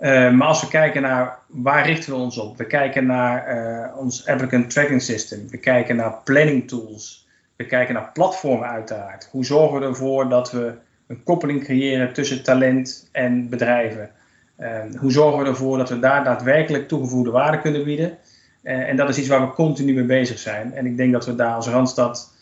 Uh, 0.00 0.30
maar 0.30 0.48
als 0.48 0.60
we 0.60 0.68
kijken 0.68 1.02
naar 1.02 1.38
waar 1.46 1.86
richten 1.86 2.12
we 2.12 2.18
ons 2.18 2.38
op? 2.38 2.56
We 2.56 2.66
kijken 2.66 3.06
naar 3.06 3.56
uh, 3.56 3.96
ons 3.96 4.26
applicant 4.26 4.70
tracking 4.70 5.02
system. 5.02 5.48
We 5.50 5.58
kijken 5.58 5.96
naar 5.96 6.20
planning 6.24 6.68
tools. 6.68 7.28
We 7.56 7.66
kijken 7.66 7.94
naar 7.94 8.10
platformen 8.12 8.68
uiteraard. 8.68 9.28
Hoe 9.30 9.44
zorgen 9.44 9.80
we 9.80 9.86
ervoor 9.86 10.28
dat 10.28 10.52
we 10.52 10.72
een 11.06 11.22
koppeling 11.22 11.64
creëren 11.64 12.12
tussen 12.12 12.42
talent 12.42 13.08
en 13.12 13.48
bedrijven? 13.48 14.10
Uh, 14.58 14.68
hoe 14.98 15.12
zorgen 15.12 15.42
we 15.42 15.48
ervoor 15.48 15.78
dat 15.78 15.88
we 15.88 15.98
daar 15.98 16.24
daadwerkelijk 16.24 16.88
toegevoegde 16.88 17.30
waarde 17.30 17.60
kunnen 17.60 17.84
bieden? 17.84 18.18
en 18.62 18.96
dat 18.96 19.08
is 19.08 19.18
iets 19.18 19.28
waar 19.28 19.40
we 19.40 19.54
continu 19.54 19.94
mee 19.94 20.04
bezig 20.04 20.38
zijn. 20.38 20.74
En 20.74 20.86
ik 20.86 20.96
denk 20.96 21.12
dat 21.12 21.26
we 21.26 21.34
daar 21.34 21.54
als 21.54 21.68
Randstad 21.68 22.33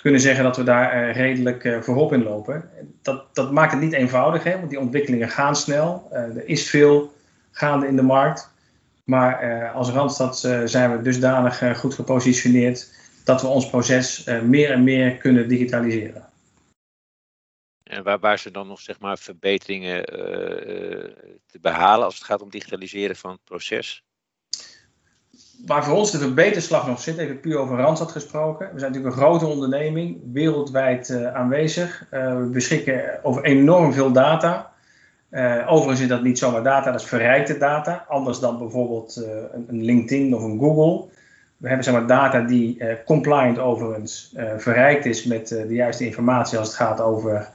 kunnen 0.00 0.20
zeggen 0.20 0.44
dat 0.44 0.56
we 0.56 0.62
daar 0.62 1.08
uh, 1.08 1.16
redelijk 1.16 1.64
uh, 1.64 1.80
voorop 1.80 2.12
in 2.12 2.22
lopen. 2.22 2.70
Dat, 3.02 3.34
dat 3.34 3.52
maakt 3.52 3.72
het 3.72 3.80
niet 3.80 3.92
eenvoudig, 3.92 4.42
hè, 4.42 4.56
want 4.56 4.70
die 4.70 4.80
ontwikkelingen 4.80 5.28
gaan 5.28 5.56
snel. 5.56 6.08
Uh, 6.12 6.18
er 6.18 6.48
is 6.48 6.70
veel 6.70 7.12
gaande 7.50 7.86
in 7.86 7.96
de 7.96 8.02
markt. 8.02 8.50
Maar 9.04 9.70
als 9.70 9.90
Randstad 9.90 10.38
zijn 10.64 10.96
we 10.96 11.02
dusdanig 11.02 11.78
goed 11.78 11.94
gepositioneerd 11.94 12.94
dat 13.24 13.42
we 13.42 13.46
ons 13.46 13.70
proces 13.70 14.24
meer 14.44 14.70
en 14.70 14.84
meer 14.84 15.16
kunnen 15.16 15.48
digitaliseren. 15.48 16.28
En 17.82 18.02
waar, 18.02 18.18
waar 18.18 18.38
zijn 18.38 18.54
dan 18.54 18.66
nog 18.66 18.80
zeg 18.80 19.00
maar, 19.00 19.18
verbeteringen 19.18 20.04
te 21.46 21.58
behalen 21.60 22.04
als 22.04 22.14
het 22.14 22.24
gaat 22.24 22.42
om 22.42 22.50
digitaliseren 22.50 23.16
van 23.16 23.30
het 23.30 23.44
proces? 23.44 24.04
Waar 25.66 25.84
voor 25.84 25.96
ons 25.96 26.10
de 26.10 26.18
verbeterslag 26.18 26.86
nog 26.86 27.00
zit, 27.00 27.18
even 27.18 27.40
puur 27.40 27.58
over 27.58 27.76
Randstad 27.76 28.12
gesproken. 28.12 28.70
We 28.72 28.78
zijn 28.78 28.92
natuurlijk 28.92 29.16
een 29.16 29.22
grote 29.22 29.46
onderneming, 29.46 30.20
wereldwijd 30.32 31.08
uh, 31.08 31.34
aanwezig. 31.34 32.06
Uh, 32.10 32.38
we 32.38 32.44
beschikken 32.44 33.24
over 33.24 33.44
enorm 33.44 33.92
veel 33.92 34.12
data. 34.12 34.70
Uh, 35.30 35.72
overigens 35.72 36.00
is 36.00 36.08
dat 36.08 36.22
niet 36.22 36.38
zomaar 36.38 36.62
data, 36.62 36.90
dat 36.90 37.00
is 37.00 37.06
verrijkte 37.06 37.58
data. 37.58 38.04
Anders 38.08 38.40
dan 38.40 38.58
bijvoorbeeld 38.58 39.16
een, 39.16 39.64
een, 39.68 39.84
LinkedIn 39.84 40.34
of 40.34 40.42
een 40.42 40.58
Google. 40.58 41.08
We 41.56 41.66
hebben 41.68 41.84
zeg 41.84 41.94
maar, 41.94 42.06
data 42.06 42.40
die 42.40 42.82
compliant 43.04 43.58
overigens 43.58 44.34
verrijkt 44.56 45.06
is 45.06 45.24
met 45.24 45.48
de 45.48 45.74
juiste 45.74 46.06
informatie 46.06 46.58
als 46.58 46.66
het 46.66 46.76
gaat 46.76 47.00
over, 47.00 47.48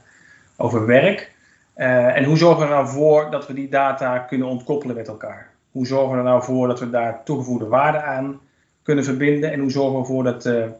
over 0.56 0.86
werk. 0.86 1.32
en 1.74 2.24
hoe 2.24 2.36
zorgen 2.36 2.58
we 2.58 2.64
er 2.64 2.74
nou 2.74 2.88
voor 2.88 3.30
dat 3.30 3.46
we 3.46 3.54
die 3.54 3.68
data 3.68 4.18
kunnen 4.18 4.48
ontkoppelen 4.48 4.96
met 4.96 5.08
elkaar? 5.08 5.55
Hoe 5.76 5.86
zorgen 5.86 6.10
we 6.10 6.16
er 6.16 6.24
nou 6.24 6.42
voor 6.42 6.68
dat 6.68 6.80
we 6.80 6.90
daar 6.90 7.24
toegevoegde 7.24 7.66
waarde 7.66 8.02
aan 8.02 8.40
kunnen 8.82 9.04
verbinden? 9.04 9.52
En 9.52 9.60
hoe 9.60 9.70
zorgen 9.70 9.92
we 9.92 9.98
ervoor 9.98 10.24
dat, 10.24 10.46
uh, 10.46 10.70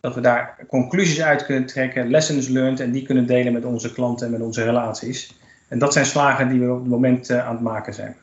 dat 0.00 0.14
we 0.14 0.20
daar 0.20 0.66
conclusies 0.68 1.22
uit 1.22 1.44
kunnen 1.44 1.66
trekken, 1.66 2.10
lessons 2.10 2.48
learned, 2.48 2.80
en 2.80 2.92
die 2.92 3.06
kunnen 3.06 3.26
delen 3.26 3.52
met 3.52 3.64
onze 3.64 3.92
klanten 3.92 4.26
en 4.26 4.32
met 4.32 4.40
onze 4.40 4.64
relaties? 4.64 5.34
En 5.68 5.78
dat 5.78 5.92
zijn 5.92 6.06
slagen 6.06 6.48
die 6.48 6.60
we 6.60 6.72
op 6.72 6.80
het 6.80 6.88
moment 6.88 7.30
uh, 7.30 7.46
aan 7.46 7.54
het 7.54 7.62
maken 7.62 7.94
zijn. 7.94 8.16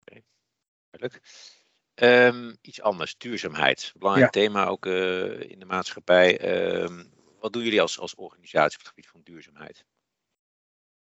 Okay. 0.00 0.22
Duidelijk. 0.90 1.24
Um, 1.94 2.56
iets 2.60 2.82
anders, 2.82 3.18
duurzaamheid. 3.18 3.92
Belangrijk 3.98 4.34
ja. 4.34 4.40
thema 4.40 4.66
ook 4.66 4.86
uh, 4.86 5.50
in 5.50 5.58
de 5.58 5.66
maatschappij. 5.66 6.58
Um, 6.82 7.10
wat 7.40 7.52
doen 7.52 7.62
jullie 7.62 7.80
als, 7.80 7.98
als 7.98 8.14
organisatie 8.14 8.78
op 8.78 8.84
het 8.84 8.88
gebied 8.88 9.08
van 9.08 9.20
duurzaamheid? 9.24 9.84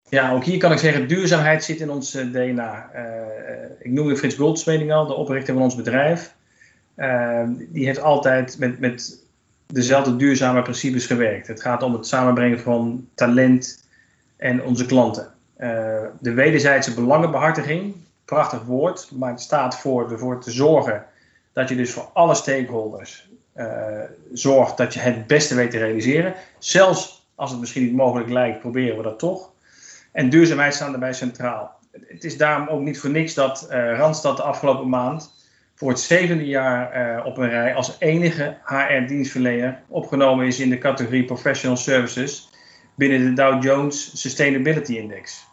Ja, 0.08 0.32
ook 0.32 0.44
hier 0.44 0.58
kan 0.58 0.72
ik 0.72 0.78
zeggen, 0.78 1.08
duurzaamheid 1.08 1.64
zit 1.64 1.80
in 1.80 1.90
ons 1.90 2.14
uh, 2.14 2.32
DNA. 2.32 2.90
Uh, 2.94 3.02
ik 3.78 3.90
noemde 3.90 4.16
Frits 4.16 4.34
Goldsmeding 4.34 4.92
al, 4.92 5.06
de 5.06 5.14
oprichter 5.14 5.54
van 5.54 5.62
ons 5.62 5.74
bedrijf. 5.74 6.34
Uh, 6.96 7.42
die 7.58 7.84
heeft 7.84 8.00
altijd 8.00 8.58
met, 8.58 8.80
met 8.80 9.24
dezelfde 9.66 10.16
duurzame 10.16 10.62
principes 10.62 11.06
gewerkt. 11.06 11.46
Het 11.46 11.62
gaat 11.62 11.82
om 11.82 11.92
het 11.92 12.06
samenbrengen 12.06 12.60
van 12.60 13.08
talent 13.14 13.84
en 14.36 14.62
onze 14.62 14.86
klanten. 14.86 15.32
de 16.20 16.32
wederzijdse 16.34 16.94
belangenbehartiging, 16.94 17.94
prachtig 18.24 18.62
woord, 18.62 19.10
maar 19.14 19.30
het 19.30 19.40
staat 19.40 19.78
voor 19.78 20.10
ervoor 20.10 20.40
te 20.40 20.50
zorgen 20.50 21.04
dat 21.52 21.68
je 21.68 21.76
dus 21.76 21.92
voor 21.92 22.08
alle 22.12 22.34
stakeholders 22.34 23.28
zorgt 24.32 24.76
dat 24.76 24.94
je 24.94 25.00
het 25.00 25.26
beste 25.26 25.54
weet 25.54 25.70
te 25.70 25.78
realiseren. 25.78 26.34
Zelfs 26.58 27.26
als 27.34 27.50
het 27.50 27.60
misschien 27.60 27.82
niet 27.82 27.94
mogelijk 27.94 28.30
lijkt, 28.30 28.60
proberen 28.60 28.96
we 28.96 29.02
dat 29.02 29.18
toch. 29.18 29.51
En 30.12 30.30
duurzaamheid 30.30 30.74
staan 30.74 30.90
daarbij 30.90 31.12
centraal. 31.12 31.80
Het 32.06 32.24
is 32.24 32.36
daarom 32.36 32.68
ook 32.68 32.80
niet 32.80 33.00
voor 33.00 33.10
niks 33.10 33.34
dat 33.34 33.68
uh, 33.70 33.96
Randstad 33.96 34.36
de 34.36 34.42
afgelopen 34.42 34.88
maand 34.88 35.40
voor 35.74 35.88
het 35.88 36.00
zevende 36.00 36.46
jaar 36.46 37.16
uh, 37.18 37.26
op 37.26 37.36
een 37.36 37.48
rij 37.48 37.74
als 37.74 37.96
enige 37.98 38.56
HR-dienstverlener 38.64 39.82
opgenomen 39.88 40.46
is 40.46 40.60
in 40.60 40.70
de 40.70 40.78
categorie 40.78 41.24
Professional 41.24 41.76
Services 41.76 42.50
binnen 42.94 43.20
de 43.20 43.32
Dow 43.32 43.62
Jones 43.62 44.20
Sustainability 44.20 44.96
Index. 44.96 45.46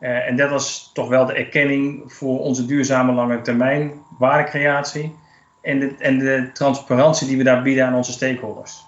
Uh, 0.00 0.28
en 0.28 0.36
dat 0.36 0.50
was 0.50 0.90
toch 0.94 1.08
wel 1.08 1.26
de 1.26 1.34
erkenning 1.34 2.12
voor 2.12 2.40
onze 2.40 2.66
duurzame 2.66 3.12
lange 3.12 3.40
termijn 3.40 3.92
waardecreatie 4.18 5.14
en 5.62 5.78
de, 5.78 5.94
en 5.98 6.18
de 6.18 6.50
transparantie 6.52 7.26
die 7.26 7.36
we 7.36 7.44
daar 7.44 7.62
bieden 7.62 7.86
aan 7.86 7.94
onze 7.94 8.12
stakeholders. 8.12 8.84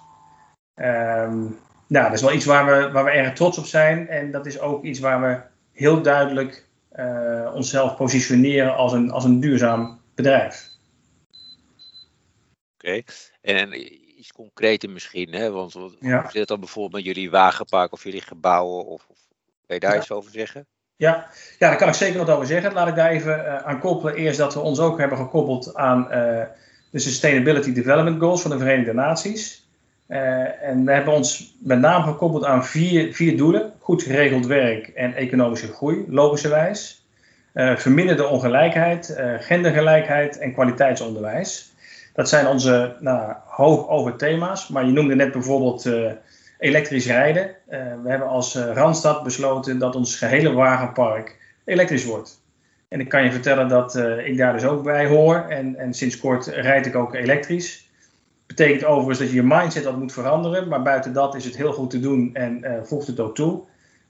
Um, 0.75 1.57
nou, 1.87 2.05
dat 2.05 2.13
is 2.13 2.21
wel 2.21 2.33
iets 2.33 2.45
waar 2.45 2.65
we, 2.65 2.91
waar 2.91 3.03
we 3.03 3.11
erg 3.11 3.33
trots 3.33 3.57
op 3.57 3.65
zijn. 3.65 4.07
En 4.07 4.31
dat 4.31 4.45
is 4.45 4.59
ook 4.59 4.83
iets 4.83 4.99
waar 4.99 5.21
we 5.21 5.39
heel 5.71 6.01
duidelijk 6.01 6.67
uh, 6.95 7.51
onszelf 7.53 7.95
positioneren 7.95 8.75
als 8.75 8.93
een, 8.93 9.11
als 9.11 9.23
een 9.23 9.39
duurzaam 9.39 10.01
bedrijf. 10.15 10.69
Oké, 12.77 12.87
okay. 12.87 13.05
en, 13.41 13.73
iets 14.17 14.31
concreter 14.31 14.89
misschien, 14.89 15.33
hè? 15.33 15.51
want 15.51 15.73
wat 15.73 15.95
ja. 15.99 16.29
zit 16.29 16.47
dan 16.47 16.59
bijvoorbeeld 16.59 17.03
met 17.03 17.15
jullie 17.15 17.29
wagenpark 17.29 17.91
of 17.91 18.03
jullie 18.03 18.21
gebouwen? 18.21 18.85
Of, 18.85 19.05
of 19.09 19.17
kan 19.65 19.75
je 19.75 19.79
daar 19.79 19.93
ja. 19.93 19.99
iets 19.99 20.11
over 20.11 20.31
zeggen? 20.31 20.67
Ja. 20.95 21.27
ja, 21.59 21.69
daar 21.69 21.77
kan 21.77 21.87
ik 21.87 21.93
zeker 21.93 22.17
wat 22.17 22.29
over 22.29 22.45
zeggen. 22.45 22.73
Laat 22.73 22.87
ik 22.87 22.95
daar 22.95 23.09
even 23.09 23.39
uh, 23.39 23.55
aan 23.55 23.79
koppelen. 23.79 24.15
Eerst 24.15 24.37
dat 24.37 24.53
we 24.53 24.59
ons 24.59 24.79
ook 24.79 24.99
hebben 24.99 25.17
gekoppeld 25.17 25.75
aan 25.75 26.01
uh, 26.01 26.43
de 26.91 26.99
Sustainability 26.99 27.73
Development 27.73 28.19
Goals 28.19 28.41
van 28.41 28.51
de 28.51 28.57
Verenigde 28.57 28.93
Naties. 28.93 29.64
Uh, 30.07 30.63
en 30.63 30.85
we 30.85 30.91
hebben 30.91 31.13
ons 31.13 31.55
met 31.59 31.79
name 31.79 32.03
gekoppeld 32.03 32.45
aan 32.45 32.65
vier, 32.65 33.13
vier 33.13 33.37
doelen. 33.37 33.73
Goed 33.79 34.03
geregeld 34.03 34.45
werk 34.45 34.87
en 34.87 35.15
economische 35.15 35.73
groei, 35.73 36.05
logischerwijs. 36.09 37.05
Uh, 37.53 37.75
verminderde 37.75 38.27
ongelijkheid, 38.27 39.15
uh, 39.19 39.33
gendergelijkheid 39.39 40.37
en 40.37 40.53
kwaliteitsonderwijs. 40.53 41.73
Dat 42.13 42.29
zijn 42.29 42.47
onze 42.47 42.95
nou, 42.99 44.17
thema's. 44.17 44.67
Maar 44.67 44.85
je 44.85 44.91
noemde 44.91 45.15
net 45.15 45.31
bijvoorbeeld 45.31 45.89
elektrisch 46.59 47.05
rijden. 47.05 47.55
we 48.03 48.09
hebben 48.09 48.27
als 48.27 48.55
Randstad 48.55 49.23
besloten 49.23 49.79
dat 49.79 49.95
ons 49.95 50.15
gehele 50.15 50.51
wagenpark 50.53 51.37
elektrisch 51.65 52.05
wordt. 52.05 52.41
En 52.87 52.99
ik 52.99 53.09
kan 53.09 53.23
je 53.23 53.31
vertellen 53.31 53.67
dat 53.67 53.95
ik 54.25 54.37
daar 54.37 54.53
dus 54.53 54.65
ook 54.65 54.83
bij 54.83 55.07
hoor. 55.07 55.45
En, 55.49 55.75
en 55.75 55.93
sinds 55.93 56.19
kort 56.19 56.45
rijd 56.45 56.85
ik 56.85 56.95
ook 56.95 57.13
elektrisch 57.13 57.84
betekent 58.45 58.85
overigens 58.85 59.19
dat 59.19 59.29
je 59.29 59.35
je 59.35 59.43
mindset 59.43 59.83
wat 59.83 59.97
moet 59.97 60.13
veranderen. 60.13 60.67
Maar 60.67 60.81
buiten 60.81 61.13
dat 61.13 61.35
is 61.35 61.45
het 61.45 61.57
heel 61.57 61.73
goed 61.73 61.89
te 61.89 61.99
doen 61.99 62.29
en 62.33 62.63
uh, 62.63 62.83
voegt 62.83 63.07
het 63.07 63.19
ook 63.19 63.35
toe. 63.35 63.63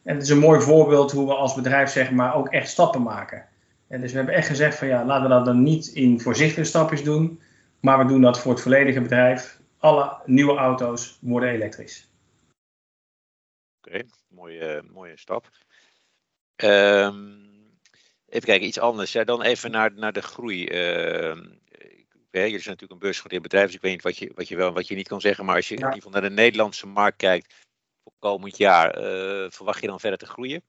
En 0.04 0.14
het 0.14 0.24
is 0.24 0.30
een 0.30 0.40
mooi 0.40 0.62
voorbeeld 0.62 1.12
hoe 1.12 1.28
we 1.28 1.34
als 1.34 1.56
bedrijf 1.56 1.90
zeg 1.90 2.12
maar, 2.12 2.36
ook 2.36 2.50
echt 2.50 2.70
stappen 2.70 3.02
maken. 3.02 3.46
En 3.88 4.02
dus 4.02 4.12
we 4.12 4.18
hebben 4.18 4.36
echt 4.36 4.48
gezegd 4.48 4.78
van 4.78 4.88
ja, 4.88 5.06
laten 5.06 5.24
we 5.24 5.30
dat 5.30 5.46
dan 5.46 5.64
niet 5.64 5.88
in 5.88 6.22
voorzichtige 6.22 6.64
stapjes 6.64 7.04
doen. 7.04 7.42
Maar 7.80 7.98
we 7.98 8.06
doen 8.06 8.22
dat 8.22 8.40
voor 8.40 8.52
het 8.52 8.62
volledige 8.62 9.02
bedrijf. 9.02 9.60
Alle 9.78 10.18
nieuwe 10.26 10.56
auto's 10.56 11.18
worden 11.22 11.50
elektrisch. 11.50 12.10
Oké, 13.82 14.04
mooie, 14.28 14.84
mooie 14.94 15.18
stap. 15.18 15.50
Um, 16.64 17.46
even 18.26 18.48
kijken, 18.48 18.68
iets 18.68 18.80
anders. 18.80 19.12
Ja, 19.12 19.24
dan 19.24 19.42
even 19.42 19.72
naar, 19.72 19.92
naar 19.94 20.14
de 20.14 20.22
groei. 20.22 20.70
Uh, 20.70 21.38
hè, 22.40 22.46
jullie 22.46 22.62
zijn 22.62 22.74
natuurlijk 22.74 22.92
een 22.92 23.08
beursgenoteerd 23.08 23.42
bedrijf, 23.42 23.66
dus 23.66 23.76
ik 23.76 23.82
weet 23.82 23.92
niet 23.92 24.04
wat 24.04 24.18
je, 24.18 24.32
wat 24.36 24.48
je 24.48 24.56
wel 24.56 24.68
en 24.68 24.74
wat 24.74 24.88
je 24.88 24.96
niet 24.96 25.08
kan 25.08 25.22
zeggen. 25.22 25.46
Maar 25.46 25.56
als 25.56 25.68
je 25.68 25.76
in 25.76 25.80
ieder 25.80 25.96
geval 25.96 26.12
naar 26.12 26.30
de 26.30 26.36
Nederlandse 26.36 26.88
markt 26.88 27.18
kijkt 27.18 27.54
voor 28.04 28.14
komend 28.20 28.58
jaar, 28.58 28.98
uh, 28.98 29.46
verwacht 29.50 29.82
je 29.82 29.88
dan 29.88 30.00
verder 30.00 30.20
te 30.20 30.26
groeien? 30.26 30.62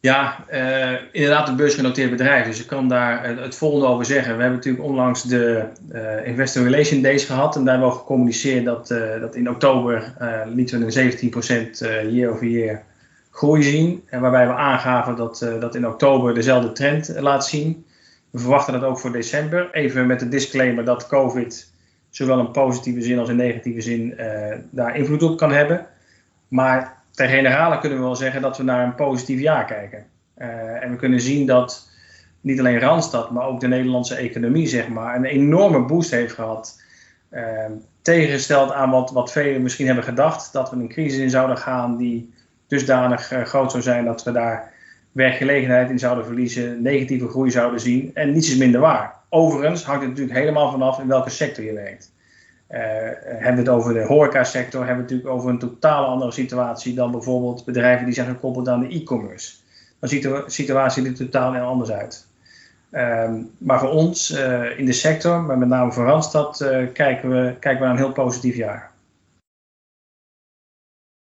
Ja, 0.00 0.44
uh, 0.52 0.98
inderdaad 1.12 1.48
een 1.48 1.56
beursgenoteerd 1.56 2.10
bedrijf. 2.10 2.46
Dus 2.46 2.60
ik 2.60 2.66
kan 2.66 2.88
daar 2.88 3.24
het 3.24 3.54
volgende 3.54 3.86
over 3.86 4.04
zeggen. 4.04 4.36
We 4.36 4.40
hebben 4.40 4.58
natuurlijk 4.58 4.84
onlangs 4.84 5.22
de 5.22 5.68
uh, 5.92 6.26
Investor 6.26 6.62
Relation 6.62 7.02
Days 7.02 7.24
gehad. 7.24 7.56
En 7.56 7.64
daar 7.64 7.74
hebben 7.74 7.92
we 7.92 7.98
gecommuniceerd 7.98 8.64
dat, 8.64 8.90
uh, 8.90 9.20
dat 9.20 9.34
in 9.34 9.50
oktober 9.50 10.14
lieten 10.46 10.86
we 10.86 11.00
een 11.00 11.70
17% 12.06 12.12
year 12.12 12.32
over 12.32 12.46
year 12.46 12.84
groei 13.30 13.62
zien. 13.62 14.04
En 14.06 14.20
waarbij 14.20 14.46
we 14.46 14.52
aangaven 14.52 15.16
dat, 15.16 15.46
dat 15.60 15.74
in 15.74 15.86
oktober 15.86 16.34
dezelfde 16.34 16.72
trend 16.72 17.14
laat 17.18 17.46
zien. 17.46 17.86
We 18.32 18.38
verwachten 18.38 18.72
dat 18.72 18.82
ook 18.82 18.98
voor 18.98 19.12
december. 19.12 19.68
Even 19.72 20.06
met 20.06 20.20
de 20.20 20.28
disclaimer 20.28 20.84
dat 20.84 21.06
COVID 21.06 21.72
zowel 22.10 22.38
in 22.38 22.50
positieve 22.50 23.02
zin 23.02 23.18
als 23.18 23.28
in 23.28 23.36
negatieve 23.36 23.80
zin 23.80 24.14
daar 24.70 24.96
invloed 24.96 25.22
op 25.22 25.36
kan 25.36 25.52
hebben. 25.52 25.86
Maar 26.48 27.02
ter 27.10 27.28
generale 27.28 27.78
kunnen 27.78 27.98
we 27.98 28.04
wel 28.04 28.16
zeggen 28.16 28.42
dat 28.42 28.56
we 28.56 28.62
naar 28.62 28.84
een 28.84 28.94
positief 28.94 29.40
jaar 29.40 29.64
kijken. 29.64 30.06
en 30.80 30.90
we 30.90 30.96
kunnen 30.96 31.20
zien 31.20 31.46
dat 31.46 31.88
niet 32.42 32.58
alleen 32.58 32.80
Randstad, 32.80 33.30
maar 33.30 33.46
ook 33.46 33.60
de 33.60 33.68
Nederlandse 33.68 34.14
economie, 34.14 34.66
zeg 34.66 34.88
maar, 34.88 35.16
een 35.16 35.24
enorme 35.24 35.84
boost 35.84 36.10
heeft 36.10 36.34
gehad. 36.34 36.80
Uh, 37.30 37.64
tegengesteld 38.02 38.72
aan 38.72 38.90
wat, 38.90 39.10
wat 39.10 39.32
velen 39.32 39.62
misschien 39.62 39.86
hebben 39.86 40.04
gedacht, 40.04 40.52
dat 40.52 40.70
we 40.70 40.76
een 40.76 40.88
crisis 40.88 41.18
in 41.18 41.30
zouden 41.30 41.56
gaan 41.56 41.96
die 41.96 42.34
dusdanig 42.66 43.32
groot 43.44 43.70
zou 43.70 43.82
zijn 43.82 44.04
dat 44.04 44.22
we 44.22 44.32
daar 44.32 44.72
werkgelegenheid 45.12 45.90
in 45.90 45.98
zouden 45.98 46.24
verliezen, 46.24 46.82
negatieve 46.82 47.28
groei 47.28 47.50
zouden 47.50 47.80
zien. 47.80 48.10
En 48.14 48.32
niets 48.32 48.50
is 48.50 48.56
minder 48.56 48.80
waar. 48.80 49.14
Overigens 49.28 49.84
hangt 49.84 50.00
het 50.00 50.10
natuurlijk 50.10 50.38
helemaal 50.38 50.70
vanaf 50.70 50.98
in 50.98 51.08
welke 51.08 51.30
sector 51.30 51.64
je 51.64 51.72
werkt. 51.72 52.12
Uh, 52.70 52.78
hebben 53.22 53.54
we 53.54 53.58
het 53.60 53.68
over 53.68 53.94
de 53.94 54.04
horecasector, 54.04 54.86
hebben 54.86 55.04
we 55.04 55.12
het 55.12 55.12
natuurlijk 55.12 55.38
over 55.38 55.50
een 55.50 55.58
totaal 55.58 56.06
andere 56.06 56.32
situatie 56.32 56.94
dan 56.94 57.10
bijvoorbeeld 57.10 57.64
bedrijven 57.64 58.04
die 58.04 58.14
zijn 58.14 58.26
gekoppeld 58.26 58.68
aan 58.68 58.80
de 58.80 58.88
e-commerce. 58.88 59.54
Dan 59.98 60.08
ziet 60.08 60.22
de 60.22 60.44
situatie 60.46 61.06
er 61.06 61.14
totaal 61.14 61.52
heel 61.52 61.64
anders 61.64 61.90
uit. 61.90 62.26
Um, 62.92 63.50
maar 63.58 63.78
voor 63.78 63.90
ons 63.90 64.30
uh, 64.30 64.78
in 64.78 64.84
de 64.84 64.92
sector, 64.92 65.42
maar 65.42 65.58
met 65.58 65.68
name 65.68 65.92
voor 65.92 66.04
Randstad, 66.04 66.60
uh, 66.60 66.86
kijken, 66.92 67.30
we, 67.30 67.54
kijken 67.58 67.80
we 67.80 67.86
naar 67.86 67.90
een 67.90 68.04
heel 68.04 68.12
positief 68.12 68.56
jaar. 68.56 68.91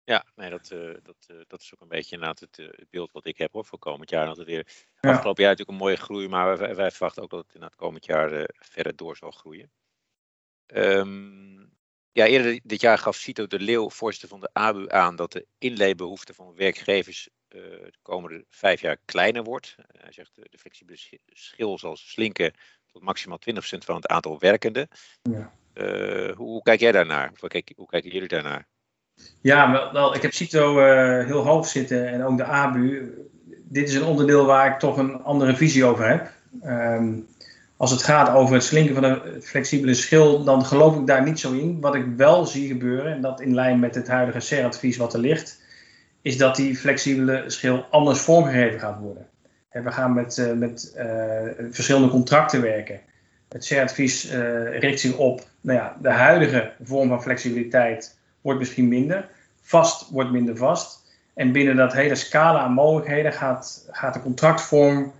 Ja, 0.06 0.26
nee, 0.36 0.50
dat, 0.50 0.72
uh, 0.74 0.94
dat, 1.04 1.46
dat 1.48 1.62
is 1.62 1.74
ook 1.74 1.82
een 1.82 1.88
beetje 1.88 2.16
inderdaad 2.16 2.40
het, 2.40 2.58
het, 2.58 2.90
beeld 2.90 3.12
wat 3.12 3.26
ik 3.26 3.38
heb 3.38 3.54
hoor, 3.54 3.66
voor 3.66 3.80
komend 3.80 4.10
jaar. 4.10 4.26
Dat 4.26 4.38
het 4.38 4.48
weer, 4.48 4.68
ja. 5.02 5.12
Afgelopen 5.12 5.44
jaar 5.44 5.52
natuurlijk 5.52 5.80
een 5.80 5.86
mooie 5.86 5.98
groei, 5.98 6.28
maar 6.28 6.58
wij, 6.58 6.76
wij 6.76 6.92
verwachten 6.92 7.24
ook 7.24 7.30
dat 7.30 7.46
het 7.46 7.56
in 7.56 7.62
het 7.62 7.76
komend 7.76 8.06
jaar 8.06 8.50
verder 8.54 8.96
door 8.96 9.18
zal 9.18 9.32
groeien. 9.32 9.72
Um, 10.68 11.74
ja, 12.12 12.26
eerder 12.26 12.60
dit 12.64 12.82
jaar 12.82 12.98
gaf 12.98 13.16
Cito 13.16 13.48
de 13.48 13.60
Leeuw, 13.60 13.90
voorzitter 13.90 14.30
van 14.30 14.40
de 14.40 14.50
ABU, 14.54 14.90
aan 14.90 15.16
dat 15.16 15.32
de 15.32 15.46
inleebehoefte 15.58 16.34
van 16.34 16.56
werkgevers 16.56 17.30
de 17.48 17.94
komende 18.02 18.46
vijf 18.50 18.82
jaar 18.82 18.98
kleiner 19.06 19.44
wordt. 19.44 19.76
Hij 19.88 20.12
zegt 20.12 20.36
de 20.36 20.58
flexibele 20.58 20.98
schil 21.26 21.80
zal 21.80 21.96
slinken 21.96 22.54
tot 22.92 23.02
maximaal 23.02 23.40
20% 23.52 23.58
van 23.60 23.96
het 23.96 24.08
aantal 24.08 24.40
werkenden. 24.40 24.88
Ja. 25.22 25.54
Hoe, 25.74 26.34
hoe, 26.36 26.62
kijk 26.62 26.80
jij 26.80 26.92
daarnaar? 26.92 27.32
Hoe, 27.40 27.50
kijk, 27.50 27.72
hoe 27.76 27.88
kijken 27.88 28.12
jullie 28.12 28.28
daarnaar? 28.28 28.68
Ja, 29.42 29.72
wel, 29.72 29.94
wel 29.94 30.16
ik 30.16 30.22
heb 30.22 30.34
Cito 30.34 30.80
heel 31.26 31.46
hoog 31.46 31.68
zitten 31.68 32.08
en 32.08 32.24
ook 32.24 32.38
de 32.38 32.46
ABU. 32.46 33.14
Dit 33.64 33.90
is 33.90 33.96
een 33.96 34.04
onderdeel 34.04 34.46
waar 34.46 34.68
ik 34.68 34.80
toch 34.80 34.98
een 34.98 35.24
andere 35.24 35.56
visie 35.56 35.86
over 35.86 36.08
heb. 36.08 36.32
Um, 36.66 37.28
als 37.78 37.92
het 37.92 38.04
gaat 38.04 38.30
over 38.30 38.54
het 38.54 38.64
slinken 38.64 38.94
van 38.96 39.04
een 39.04 39.42
flexibele 39.42 39.94
schil, 39.94 40.44
dan 40.44 40.66
geloof 40.66 41.00
ik 41.00 41.08
daar 41.08 41.24
niet 41.24 41.40
zo 41.40 41.52
in. 41.52 41.80
Wat 41.82 41.96
ik 41.96 42.06
wel 42.18 42.46
zie 42.46 42.68
gebeuren, 42.68 43.14
en 43.14 43.22
dat 43.22 43.42
in 43.42 43.54
lijn 43.54 43.80
met 43.80 43.96
het 43.96 44.08
huidige 44.08 44.40
CER-advies 44.40 44.98
wat 44.98 45.14
er 45.14 45.20
ligt, 45.20 45.62
is 46.22 46.38
dat 46.38 46.56
die 46.56 46.78
flexibele 46.78 47.44
schil 47.48 47.86
anders 47.90 48.20
vormgegeven 48.20 48.80
gaat 48.80 49.00
worden. 49.00 49.28
En 49.70 49.84
we 49.84 49.92
gaan 49.92 50.14
met, 50.14 50.38
uh, 50.38 50.52
met 50.52 50.94
uh, 50.98 51.04
verschillende 51.72 52.10
contracten 52.10 52.62
werken. 52.62 53.00
Het 53.50 53.66
CER-advies 53.66 54.32
uh, 54.32 54.80
richt 54.80 55.00
zich 55.00 55.18
op, 55.18 55.42
nou 55.62 55.80
ja, 55.80 55.98
de 56.02 56.12
huidige 56.12 56.72
vorm 56.84 57.10
van 57.10 57.22
flexibiliteit 57.22 58.18
wordt 58.44 58.60
misschien 58.60 58.88
minder, 58.88 59.30
vast 59.62 60.10
wordt 60.10 60.32
minder 60.32 60.58
vast. 60.58 61.02
En 61.34 61.52
binnen 61.52 61.76
dat 61.76 61.94
hele 61.94 62.16
scala 62.16 62.60
aan 62.60 62.74
mogelijkheden 62.74 63.34
gaat, 63.34 63.88
gaat 63.92 64.14
de 64.14 64.22
contractvorm 64.22 65.12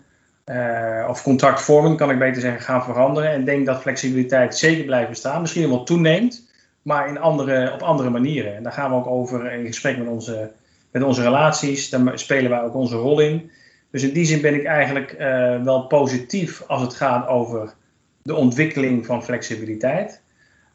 uh, 0.46 1.08
of 1.10 1.24
contractvormen, 1.24 1.98
kan 1.98 2.12
ik 2.12 2.20
beter 2.20 2.42
zeggen, 2.42 2.62
gaan 2.62 2.84
veranderen. 2.84 3.32
En 3.32 3.46
denk 3.46 3.66
dat 3.66 3.82
flexibiliteit 3.82 4.58
zeker 4.58 4.86
blijft 4.86 5.10
bestaan. 5.10 5.42
Misschien 5.42 5.70
wel 5.70 5.84
toeneemt, 5.84 6.50
maar 6.82 7.08
in 7.08 7.20
andere, 7.20 7.74
op 7.74 7.82
andere 7.82 8.10
manieren. 8.10 8.56
En 8.56 8.64
daar 8.64 8.72
gaan 8.72 8.90
we 8.90 8.96
ook 8.96 9.08
over 9.08 9.52
in 9.52 9.66
gesprek 9.66 9.98
met 9.98 10.08
onze, 10.08 10.52
met 10.92 11.04
onze 11.04 11.22
relaties. 11.22 11.90
Daar 11.90 12.20
spelen 12.20 12.50
wij 12.50 12.62
ook 12.62 12.76
onze 12.76 12.96
rol 12.96 13.20
in. 13.20 13.52
Dus 13.92 14.04
in 14.04 14.14
die 14.14 14.26
zin 14.26 14.42
ben 14.42 14.54
ik 14.54 14.66
eigenlijk 14.66 15.16
uh, 15.20 15.64
wel 15.64 15.88
positief 15.88 16.64
als 16.68 16.82
het 16.82 16.94
gaat 16.94 17.28
over 17.28 17.74
de 18.22 18.36
ontwikkeling 18.36 19.06
van 19.06 19.24
flexibiliteit. 19.24 20.22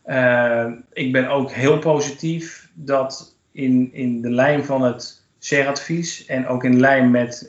Uh, 0.09 0.73
ik 0.93 1.13
ben 1.13 1.29
ook 1.29 1.51
heel 1.51 1.79
positief 1.79 2.71
dat 2.75 3.37
in, 3.53 3.93
in 3.93 4.21
de 4.21 4.31
lijn 4.31 4.65
van 4.65 4.83
het 4.83 5.23
CER-advies 5.39 6.27
en 6.27 6.47
ook 6.47 6.65
in 6.65 6.81
lijn 6.81 7.11
met 7.11 7.49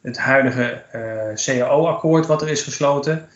het 0.00 0.18
huidige 0.18 0.84
uh, 0.94 1.34
CAO-akkoord 1.34 2.26
wat 2.26 2.42
er 2.42 2.48
is 2.48 2.62
gesloten, 2.62 3.28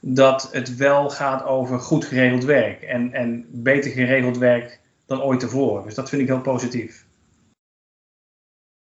dat 0.00 0.52
het 0.52 0.76
wel 0.76 1.10
gaat 1.10 1.44
over 1.44 1.78
goed 1.78 2.04
geregeld 2.04 2.44
werk 2.44 2.82
en, 2.82 3.12
en 3.12 3.46
beter 3.48 3.90
geregeld 3.90 4.38
werk 4.38 4.80
dan 5.06 5.22
ooit 5.22 5.40
tevoren. 5.40 5.84
Dus 5.84 5.94
dat 5.94 6.08
vind 6.08 6.22
ik 6.22 6.28
heel 6.28 6.40
positief. 6.40 7.06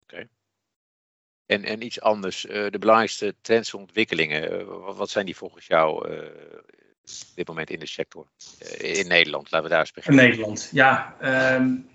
Oké. 0.03 0.27
En, 1.45 1.63
en 1.63 1.85
iets 1.85 2.01
anders, 2.01 2.45
uh, 2.45 2.51
de 2.69 2.79
belangrijkste 2.79 3.35
trends 3.41 3.73
en 3.73 3.79
ontwikkelingen, 3.79 4.65
wat, 4.81 4.95
wat, 4.97 5.09
zijn 5.09 5.25
die 5.25 5.35
volgens 5.35 5.67
jou 5.67 6.09
op 7.03 7.35
dit 7.35 7.47
moment 7.47 7.69
in 7.69 7.79
de 7.79 7.87
sector? 7.87 8.25
in 8.77 9.07
Nederland, 9.07 9.51
laten 9.51 9.67
we 9.67 9.73
daar 9.73 9.79
eens 9.79 9.91
beginnen. 9.91 10.23
In 10.23 10.29
Nederland, 10.29 10.69
ja. 10.71 11.15
Um, 11.55 11.89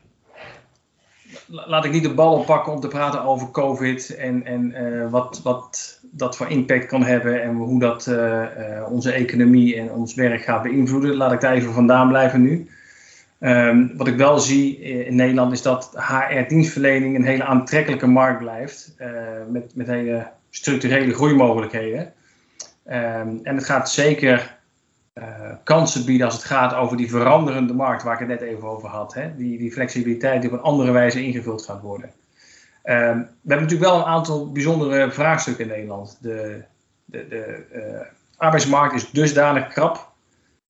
laat 1.47 1.85
ik 1.85 1.93
niet 1.93 2.03
de 2.03 2.15
bal 2.15 2.35
oppakken 2.35 2.73
om 2.73 2.81
te 2.81 2.89
praten 2.89 3.23
over 3.23 3.51
COVID 3.51 4.17
en, 4.17 4.45
en 4.45 4.71
uh, 4.71 5.11
wat, 5.11 5.41
wat 5.43 6.01
dat 6.03 6.37
voor 6.37 6.49
impact 6.49 6.87
kan 6.87 7.03
hebben 7.03 7.43
en 7.43 7.55
hoe 7.55 7.81
dat 7.81 8.07
uh, 8.07 8.47
onze 8.91 9.13
economie 9.13 9.77
en 9.77 9.91
ons 9.91 10.15
werk 10.15 10.43
gaat 10.43 10.63
beïnvloeden. 10.63 11.17
Laat 11.17 11.33
ik 11.33 11.41
daar 11.41 11.55
even 11.55 11.73
vandaan 11.73 12.09
blijven 12.09 12.43
nu. 12.43 12.71
Um, 13.41 13.97
wat 13.97 14.07
ik 14.07 14.17
wel 14.17 14.39
zie 14.39 14.79
in 14.79 15.17
Nederland 15.17 15.53
is 15.53 15.63
dat 15.63 15.93
HR-dienstverlening 15.95 17.17
een 17.17 17.25
hele 17.25 17.45
aantrekkelijke 17.45 18.07
markt 18.07 18.39
blijft 18.39 18.95
met, 19.49 19.75
met 19.75 19.87
hele 19.87 20.31
structurele 20.51 21.15
groeimogelijkheden. 21.15 22.13
Um, 22.87 23.41
en 23.43 23.57
het 23.57 23.65
gaat 23.65 23.91
zeker 23.91 24.56
uh, 25.19 25.25
kansen 25.65 26.05
bieden 26.05 26.27
als 26.27 26.35
het 26.35 26.45
gaat 26.45 26.75
over 26.75 26.97
die 26.97 27.11
veranderende 27.11 27.75
markt 27.75 28.03
waar 28.03 28.13
ik 28.13 28.19
het 28.19 28.29
net 28.29 28.41
even 28.41 28.69
over 28.69 28.89
had. 28.89 29.15
Hè? 29.15 29.37
Die, 29.37 29.59
die 29.59 29.73
flexibiliteit 29.73 30.41
die 30.41 30.51
op 30.51 30.57
een 30.57 30.65
andere 30.65 30.91
wijze 30.91 31.25
ingevuld 31.25 31.65
gaat 31.65 31.81
worden. 31.81 32.11
Uh, 32.85 32.95
we 32.95 32.97
hebben 32.97 33.29
natuurlijk 33.43 33.91
wel 33.91 33.99
een 33.99 34.05
aantal 34.05 34.53
bijzondere 34.53 35.11
vraagstukken 35.11 35.65
in 35.65 35.71
Nederland. 35.71 36.19
De, 36.21 36.63
de, 37.05 37.29
de 37.29 37.65
uh, 37.75 37.83
arbeidsmarkt 38.37 38.95
is 38.95 39.11
dusdanig 39.11 39.69
krap 39.69 40.13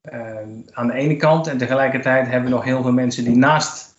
ehm, 0.03 0.49
aan 0.73 0.87
de 0.87 0.93
ene 0.93 1.17
kant. 1.17 1.47
En 1.47 1.59
tegelijkertijd 1.59 2.27
hebben 2.27 2.51
we 2.51 2.57
nog 2.57 2.65
heel 2.65 2.83
veel 2.83 2.93
mensen 2.93 3.25
die 3.25 3.37
naast 3.37 3.95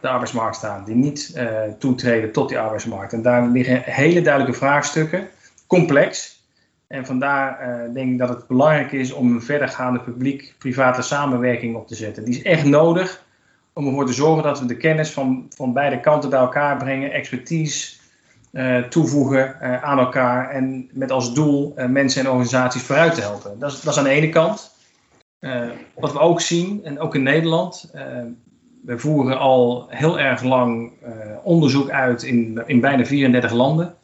de 0.00 0.08
arbeidsmarkt 0.08 0.56
staan. 0.56 0.84
Die 0.84 0.94
niet 0.94 1.32
eh, 1.34 1.62
toetreden 1.78 2.32
tot 2.32 2.48
die 2.48 2.58
arbeidsmarkt. 2.58 3.12
En 3.12 3.22
daar 3.22 3.48
liggen 3.48 3.82
hele 3.84 4.22
duidelijke 4.22 4.58
vraagstukken. 4.58 5.28
Complex, 5.66 6.35
en 6.86 7.06
vandaar 7.06 7.60
uh, 7.60 7.94
denk 7.94 8.12
ik 8.12 8.18
dat 8.18 8.28
het 8.28 8.46
belangrijk 8.46 8.92
is 8.92 9.12
om 9.12 9.32
een 9.32 9.42
verdergaande 9.42 10.00
publiek-private 10.00 11.02
samenwerking 11.02 11.76
op 11.76 11.86
te 11.86 11.94
zetten. 11.94 12.24
Die 12.24 12.34
is 12.34 12.42
echt 12.42 12.64
nodig 12.64 13.24
om 13.72 13.86
ervoor 13.86 14.06
te 14.06 14.12
zorgen 14.12 14.42
dat 14.42 14.60
we 14.60 14.66
de 14.66 14.76
kennis 14.76 15.10
van, 15.10 15.46
van 15.54 15.72
beide 15.72 16.00
kanten 16.00 16.30
bij 16.30 16.38
elkaar 16.38 16.76
brengen, 16.76 17.12
expertise 17.12 17.96
uh, 18.52 18.82
toevoegen 18.82 19.56
uh, 19.62 19.82
aan 19.82 19.98
elkaar 19.98 20.50
en 20.50 20.90
met 20.92 21.10
als 21.10 21.34
doel 21.34 21.74
mensen 21.88 22.24
en 22.24 22.30
organisaties 22.30 22.82
vooruit 22.82 23.14
te 23.14 23.20
helpen. 23.20 23.58
Dat 23.58 23.72
is, 23.72 23.80
dat 23.80 23.92
is 23.92 23.98
aan 23.98 24.04
de 24.04 24.10
ene 24.10 24.28
kant. 24.28 24.74
wat 25.94 26.12
we 26.12 26.18
ook 26.18 26.40
zien, 26.40 26.84
en 26.84 26.98
ook 26.98 27.14
in 27.14 27.22
Nederland, 27.22 27.90
we 28.84 28.98
voeren 28.98 29.38
al 29.38 29.86
heel 29.88 30.18
erg 30.18 30.42
lang 30.42 30.92
onderzoek 31.42 31.90
uit 31.90 32.22
in, 32.22 32.62
in 32.66 32.80
bijna 32.80 33.04
34 33.04 33.52
landen. 33.52 33.94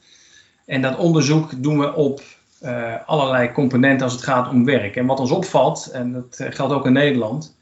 En 0.66 0.82
dat 0.82 0.96
onderzoek 0.96 1.62
doen 1.62 1.78
we 1.78 1.94
op 1.94 2.22
uh, 2.64 2.94
allerlei 3.06 3.52
componenten 3.52 4.04
als 4.04 4.12
het 4.12 4.24
gaat 4.24 4.48
om 4.48 4.64
werk. 4.64 4.96
En 4.96 5.06
wat 5.06 5.20
ons 5.20 5.30
opvalt, 5.30 5.90
en 5.92 6.12
dat 6.12 6.38
eh, 6.38 6.46
geldt 6.50 6.72
ook 6.72 6.86
in 6.86 6.92
Nederland, 6.92 7.56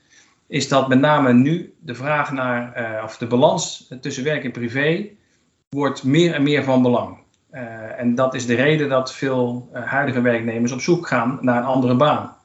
is 0.46 0.68
dat 0.68 0.88
met 0.88 1.00
name 1.00 1.32
nu 1.32 1.74
de 1.78 1.94
vraag 1.94 2.32
naar, 2.32 2.72
uh, 2.76 3.04
of 3.04 3.16
de 3.16 3.26
balans 3.26 3.92
tussen 4.00 4.24
werk 4.24 4.44
en 4.44 4.50
privé, 4.50 5.06
wordt 5.68 6.04
meer 6.04 6.34
en 6.34 6.42
meer 6.42 6.64
van 6.64 6.82
belang. 6.82 7.18
En 7.96 8.14
dat 8.14 8.34
is 8.34 8.46
de 8.46 8.54
reden 8.54 8.88
dat 8.88 9.14
veel 9.14 9.68
huidige 9.72 10.20
werknemers 10.20 10.72
op 10.72 10.80
zoek 10.80 11.06
gaan 11.06 11.38
naar 11.40 11.56
een 11.56 11.64
andere 11.64 11.94
baan. 11.94 12.36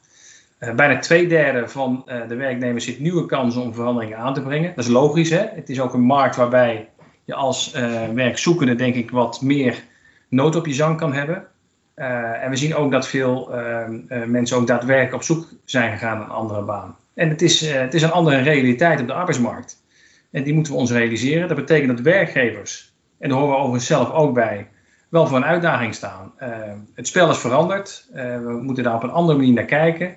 bijna 0.75 0.99
twee 0.99 1.27
derde 1.27 1.67
van 1.67 2.03
de 2.27 2.35
werknemers 2.35 2.85
ziet 2.85 2.99
nieuwe 2.99 3.25
kansen 3.25 3.61
om 3.61 3.73
veranderingen 3.73 4.17
aan 4.17 4.33
te 4.33 4.41
brengen. 4.41 4.73
Dat 4.75 4.85
is 4.85 4.91
logisch, 4.91 5.29
hè? 5.29 5.45
Het 5.53 5.69
is 5.69 5.79
ook 5.79 5.93
een 5.93 6.01
markt 6.01 6.35
waarbij 6.35 6.89
je 7.23 7.33
als 7.33 7.71
werkzoekende, 8.13 8.75
denk 8.75 8.95
ik, 8.95 9.11
wat 9.11 9.41
meer 9.41 9.83
nood 10.29 10.55
op 10.55 10.65
je 10.65 10.73
zang 10.73 10.97
kan 10.97 11.13
hebben. 11.13 11.47
Uh, 11.95 12.43
en 12.43 12.49
we 12.49 12.55
zien 12.55 12.75
ook 12.75 12.91
dat 12.91 13.07
veel 13.07 13.49
uh, 13.51 13.83
uh, 14.09 14.23
mensen 14.23 14.57
ook 14.57 14.67
daadwerkelijk 14.67 15.13
op 15.13 15.23
zoek 15.23 15.47
zijn 15.65 15.91
gegaan 15.91 16.17
naar 16.17 16.27
een 16.27 16.33
andere 16.33 16.61
baan. 16.61 16.95
En 17.13 17.29
het 17.29 17.41
is, 17.41 17.69
het 17.69 17.93
is 17.93 18.01
een 18.01 18.11
andere 18.11 18.37
realiteit 18.37 19.01
op 19.01 19.07
de 19.07 19.13
arbeidsmarkt. 19.13 19.83
En 20.31 20.43
die 20.43 20.53
moeten 20.53 20.73
we 20.73 20.79
ons 20.79 20.91
realiseren. 20.91 21.47
Dat 21.47 21.57
betekent 21.57 21.95
dat 21.97 22.05
werkgevers 22.05 22.93
en 23.19 23.29
daar 23.29 23.37
horen 23.37 23.53
we 23.53 23.59
overigens 23.59 23.87
zelf 23.87 24.11
ook 24.11 24.33
bij, 24.33 24.67
wel 25.09 25.27
voor 25.27 25.37
een 25.37 25.45
uitdaging 25.45 25.95
staan. 25.95 26.31
het 26.93 27.07
spel 27.07 27.29
is 27.29 27.37
veranderd. 27.37 28.07
we 28.13 28.59
moeten 28.61 28.83
daar 28.83 28.95
op 28.95 29.03
een 29.03 29.09
andere 29.09 29.37
manier 29.37 29.53
naar 29.53 29.65
kijken. 29.65 30.15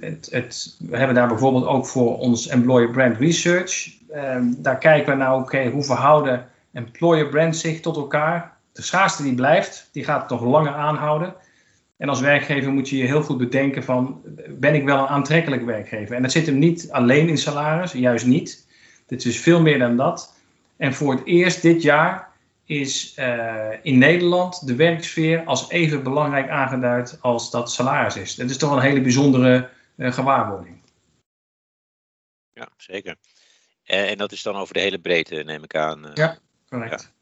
Het, 0.00 0.28
het, 0.30 0.76
we 0.78 0.96
hebben 0.96 1.14
daar 1.14 1.28
bijvoorbeeld 1.28 1.66
ook 1.66 1.86
voor 1.86 2.18
ons 2.18 2.48
Employer 2.48 2.90
Brand 2.90 3.16
Research. 3.16 3.88
daar 4.56 4.78
kijken 4.78 5.12
we 5.12 5.18
naar, 5.18 5.34
oké, 5.34 5.68
hoe 5.68 5.84
verhouden 5.84 6.46
employer 6.72 7.28
brands 7.28 7.60
zich 7.60 7.80
tot 7.80 7.96
elkaar? 7.96 8.57
De 8.78 8.84
schaarste 8.84 9.22
die 9.22 9.34
blijft, 9.34 9.88
die 9.92 10.04
gaat 10.04 10.28
toch 10.28 10.42
langer 10.42 10.72
aanhouden. 10.72 11.34
En 11.96 12.08
als 12.08 12.20
werkgever 12.20 12.72
moet 12.72 12.88
je 12.88 12.96
je 12.96 13.04
heel 13.04 13.22
goed 13.22 13.38
bedenken 13.38 13.84
van, 13.84 14.22
ben 14.48 14.74
ik 14.74 14.84
wel 14.84 14.98
een 14.98 15.06
aantrekkelijk 15.06 15.64
werkgever? 15.64 16.16
En 16.16 16.22
dat 16.22 16.32
zit 16.32 16.46
hem 16.46 16.58
niet 16.58 16.90
alleen 16.90 17.28
in 17.28 17.38
salaris, 17.38 17.92
juist 17.92 18.26
niet. 18.26 18.66
Dit 19.06 19.24
is 19.24 19.40
veel 19.40 19.60
meer 19.60 19.78
dan 19.78 19.96
dat. 19.96 20.34
En 20.76 20.94
voor 20.94 21.14
het 21.14 21.24
eerst 21.24 21.62
dit 21.62 21.82
jaar 21.82 22.32
is 22.64 23.18
uh, 23.18 23.68
in 23.82 23.98
Nederland 23.98 24.66
de 24.66 24.74
werksfeer 24.74 25.44
als 25.44 25.70
even 25.70 26.02
belangrijk 26.02 26.48
aangeduid 26.48 27.18
als 27.20 27.50
dat 27.50 27.72
salaris 27.72 28.16
is. 28.16 28.34
Dat 28.34 28.50
is 28.50 28.56
toch 28.56 28.72
een 28.72 28.82
hele 28.82 29.00
bijzondere 29.00 29.70
uh, 29.96 30.12
gewaarwording. 30.12 30.80
Ja, 32.52 32.68
zeker. 32.76 33.16
En, 33.84 34.08
en, 34.08 34.18
dat 34.18 34.32
is 34.32 34.42
dan 34.42 34.56
over 34.56 34.74
de 34.74 34.80
hele 34.80 34.98
breedte, 34.98 35.34
neem 35.34 35.62
ik 35.62 35.74
aan. 35.74 36.10
Ja, 36.14 36.38
correct. 36.68 37.16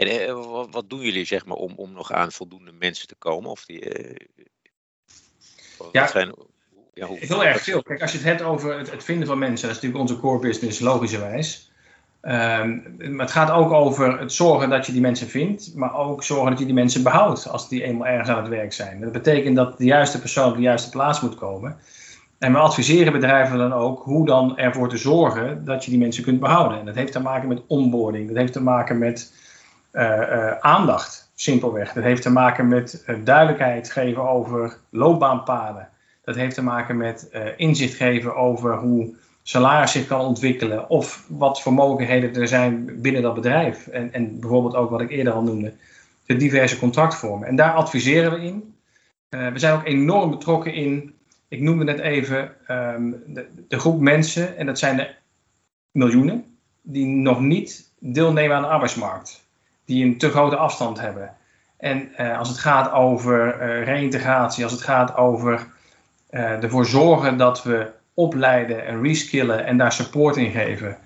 En 0.00 0.26
eh, 0.26 0.64
wat, 0.70 0.90
doen 0.90 1.00
jullie 1.00 1.24
zeg 1.24 1.46
maar, 1.46 1.56
om, 1.56 1.72
om 1.76 1.92
nog 1.92 2.12
aan 2.12 2.32
voldoende 2.32 2.72
mensen 2.78 3.06
te 3.06 3.14
komen? 3.18 3.50
Of 3.50 3.64
die, 3.64 3.98
uh, 3.98 4.16
ja, 5.92 6.06
zijn, 6.06 6.34
ja 6.94 7.06
hoe, 7.06 7.18
heel 7.20 7.44
erg 7.44 7.62
veel. 7.62 7.82
Kijk, 7.82 8.02
als 8.02 8.12
je 8.12 8.18
het 8.18 8.26
hebt 8.26 8.42
over 8.42 8.78
het, 8.78 8.90
het, 8.90 9.04
vinden 9.04 9.26
van 9.26 9.38
mensen, 9.38 9.68
dat 9.68 9.76
is 9.76 9.82
natuurlijk 9.82 10.10
onze 10.10 10.20
core 10.20 10.38
business, 10.38 10.80
logischerwijs. 10.80 11.72
Um, 12.22 12.96
maar 12.98 13.26
het 13.26 13.30
gaat 13.30 13.50
ook 13.50 13.70
over 13.70 14.18
het 14.18 14.32
zorgen 14.32 14.70
dat 14.70 14.86
je 14.86 14.92
die 14.92 15.00
mensen 15.00 15.28
vindt, 15.28 15.74
maar 15.74 15.94
ook 15.94 16.24
zorgen 16.24 16.50
dat 16.50 16.58
je 16.58 16.64
die 16.64 16.74
mensen 16.74 17.02
behoudt 17.02 17.48
als 17.48 17.68
die 17.68 17.82
eenmaal 17.82 18.06
ergens 18.06 18.28
aan 18.28 18.42
het 18.42 18.48
werk 18.48 18.72
zijn. 18.72 19.00
Dat 19.00 19.12
betekent 19.12 19.56
dat 19.56 19.78
de 19.78 19.84
juiste 19.84 20.20
persoon 20.20 20.48
op 20.48 20.56
de 20.56 20.62
juiste 20.62 20.90
plaats 20.90 21.20
moet 21.20 21.34
komen. 21.34 21.78
En 22.38 22.52
we 22.52 22.58
adviseren 22.58 23.12
bedrijven 23.12 23.58
dan 23.58 23.72
ook 23.72 24.02
hoe 24.02 24.26
dan 24.26 24.58
ervoor 24.58 24.88
te 24.88 24.96
zorgen 24.96 25.64
dat 25.64 25.84
je 25.84 25.90
die 25.90 26.00
mensen 26.00 26.22
kunt 26.22 26.40
behouden. 26.40 26.78
En 26.78 26.84
dat 26.84 26.94
heeft 26.94 27.12
te 27.12 27.20
maken 27.20 27.48
met 27.48 27.62
onboarding, 27.66 28.28
dat 28.28 28.36
heeft 28.36 28.52
te 28.52 28.62
maken 28.62 28.98
met 28.98 29.32
aandacht, 30.60 31.30
simpelweg. 31.34 31.92
Dat 31.92 32.04
heeft 32.04 32.22
te 32.22 32.30
maken 32.30 32.68
met 32.68 33.04
uh, 33.06 33.16
duidelijkheid 33.24 33.90
geven 33.90 34.28
over 34.28 34.78
loopbaanpaden. 34.90 35.88
Dat 36.24 36.34
heeft 36.34 36.54
te 36.54 36.62
maken 36.62 36.96
met 36.96 37.30
inzicht 37.56 37.94
geven 37.94 38.36
over 38.36 38.76
hoe 38.76 39.14
salaris 39.42 39.92
zich 39.92 40.06
kan 40.06 40.20
ontwikkelen 40.20 40.88
of 40.88 41.24
wat 41.28 41.62
voor 41.62 41.72
mogelijkheden 41.72 42.34
er 42.34 42.48
zijn 42.48 43.00
binnen 43.00 43.22
dat 43.22 43.34
bedrijf. 43.34 43.86
En, 43.86 44.12
en 44.12 44.40
bijvoorbeeld 44.40 44.74
ook 44.74 44.90
wat 44.90 45.00
ik 45.00 45.10
eerder 45.10 45.32
al 45.32 45.42
noemde, 45.42 45.72
de 46.26 46.36
diverse 46.36 46.78
contractvormen. 46.78 47.48
En 47.48 47.56
daar 47.56 47.72
adviseren 47.72 48.32
we 48.32 48.46
in. 48.46 48.74
we 49.28 49.58
zijn 49.58 49.74
ook 49.74 49.86
enorm 49.86 50.30
betrokken 50.30 50.74
in, 50.74 51.14
ik 51.48 51.60
noemde 51.60 51.84
net 51.84 51.98
even, 51.98 52.52
um, 52.68 53.22
de, 53.26 53.46
de 53.68 53.78
groep 53.78 54.00
mensen, 54.00 54.56
en 54.56 54.66
dat 54.66 54.78
zijn 54.78 54.96
de 54.96 55.14
miljoenen, 55.90 56.44
die 56.82 57.06
nog 57.06 57.40
niet 57.40 57.90
deelnemen 57.98 58.56
aan 58.56 58.62
de 58.62 58.68
arbeidsmarkt 58.68 59.48
die 59.90 60.04
een 60.04 60.18
te 60.18 60.30
grote 60.30 60.56
afstand 60.56 61.00
hebben. 61.00 61.30
En 61.76 62.08
uh, 62.18 62.38
als 62.38 62.48
het 62.48 62.58
gaat 62.58 62.92
over 62.92 63.46
uh, 63.46 63.84
reïntegratie, 63.84 64.64
als 64.64 64.72
het 64.72 64.82
gaat 64.82 65.16
over 65.16 65.66
uh, 66.30 66.62
ervoor 66.62 66.86
zorgen 66.86 67.36
dat 67.36 67.62
we 67.62 67.90
opleiden 68.14 68.86
en 68.86 69.02
reskillen 69.02 69.64
en 69.66 69.76
daar 69.76 69.92
support 69.92 70.36
in 70.36 70.50
geven, 70.50 70.96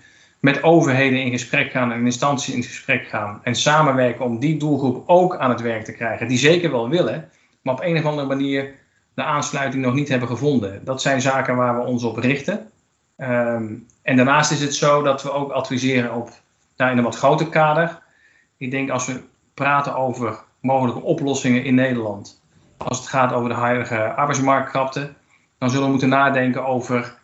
met 0.41 0.63
overheden 0.63 1.21
in 1.21 1.31
gesprek 1.31 1.71
gaan 1.71 1.93
en 1.93 2.05
instanties 2.05 2.55
in 2.55 2.63
gesprek 2.63 3.07
gaan 3.07 3.41
en 3.43 3.55
samenwerken 3.55 4.25
om 4.25 4.39
die 4.39 4.57
doelgroep 4.57 5.03
ook 5.07 5.37
aan 5.37 5.51
het 5.51 5.61
werk 5.61 5.85
te 5.85 5.93
krijgen, 5.95 6.29
die 6.29 6.39
zeker 6.39 6.71
wel 6.71 6.89
willen, 6.89 7.29
maar 7.63 7.75
op 7.75 7.83
een 7.83 7.99
of 7.99 8.05
andere 8.05 8.29
manier 8.29 8.75
de 9.15 9.23
aansluiting 9.23 9.85
nog 9.85 9.95
niet 9.95 10.09
hebben 10.09 10.29
gevonden. 10.29 10.85
Dat 10.85 11.03
zijn 11.03 11.21
zaken 11.21 11.57
waar 11.57 11.77
we 11.77 11.87
ons 11.87 12.03
op 12.05 12.17
richten. 12.17 12.71
Um, 13.17 13.87
en 14.03 14.17
daarnaast 14.17 14.51
is 14.51 14.61
het 14.61 14.75
zo 14.75 15.03
dat 15.03 15.23
we 15.23 15.31
ook 15.33 15.51
adviseren 15.51 16.15
op, 16.15 16.31
nou, 16.77 16.91
in 16.91 16.99
een 16.99 17.05
wat 17.05 17.17
groter 17.17 17.49
kader 17.49 18.03
ik 18.57 18.71
denk 18.71 18.91
als 18.91 19.07
we 19.07 19.23
praten 19.55 19.97
over 19.97 20.39
mogelijke 20.61 21.03
oplossingen 21.03 21.65
in 21.65 21.75
Nederland, 21.75 22.43
als 22.77 22.99
het 22.99 23.09
gaat 23.09 23.33
over 23.33 23.49
de 23.49 23.55
huidige 23.55 24.13
arbeidsmarktkrapte, 24.13 25.13
dan 25.59 25.71
zullen 25.71 25.85
we 25.85 25.91
moeten 25.91 26.09
nadenken 26.09 26.67
over 26.67 27.19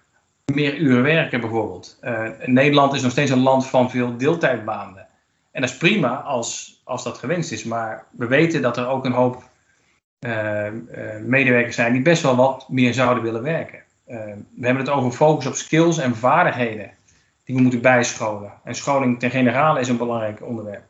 meer 0.44 0.76
uren 0.76 1.02
werken 1.02 1.40
bijvoorbeeld. 1.40 1.98
Uh, 2.02 2.28
Nederland 2.44 2.94
is 2.94 3.02
nog 3.02 3.10
steeds 3.10 3.30
een 3.30 3.42
land 3.42 3.66
van 3.66 3.90
veel 3.90 4.16
deeltijdbanen. 4.16 5.06
En 5.52 5.60
dat 5.60 5.70
is 5.70 5.76
prima 5.76 6.14
als, 6.14 6.80
als 6.84 7.04
dat 7.04 7.18
gewenst 7.18 7.52
is, 7.52 7.64
maar 7.64 8.04
we 8.10 8.26
weten 8.26 8.62
dat 8.62 8.76
er 8.76 8.86
ook 8.86 9.04
een 9.04 9.12
hoop 9.12 9.42
uh, 10.20 10.66
uh, 10.66 10.72
medewerkers 11.22 11.76
zijn 11.76 11.92
die 11.92 12.02
best 12.02 12.22
wel 12.22 12.36
wat 12.36 12.68
meer 12.68 12.94
zouden 12.94 13.22
willen 13.22 13.42
werken. 13.42 13.82
we 14.04 14.66
hebben 14.66 14.84
het 14.84 14.88
over 14.88 15.12
focus 15.12 15.46
op 15.46 15.54
skills 15.54 15.98
en 15.98 16.16
vaardigheden 16.16 16.90
die 17.44 17.54
we 17.54 17.62
moeten 17.62 17.80
bijscholen. 17.80 18.52
En 18.64 18.74
scholing 18.74 19.18
ten 19.18 19.30
generale 19.30 19.80
is 19.80 19.88
een 19.88 19.96
belangrijk 19.96 20.42
onderwerp. 20.42 20.89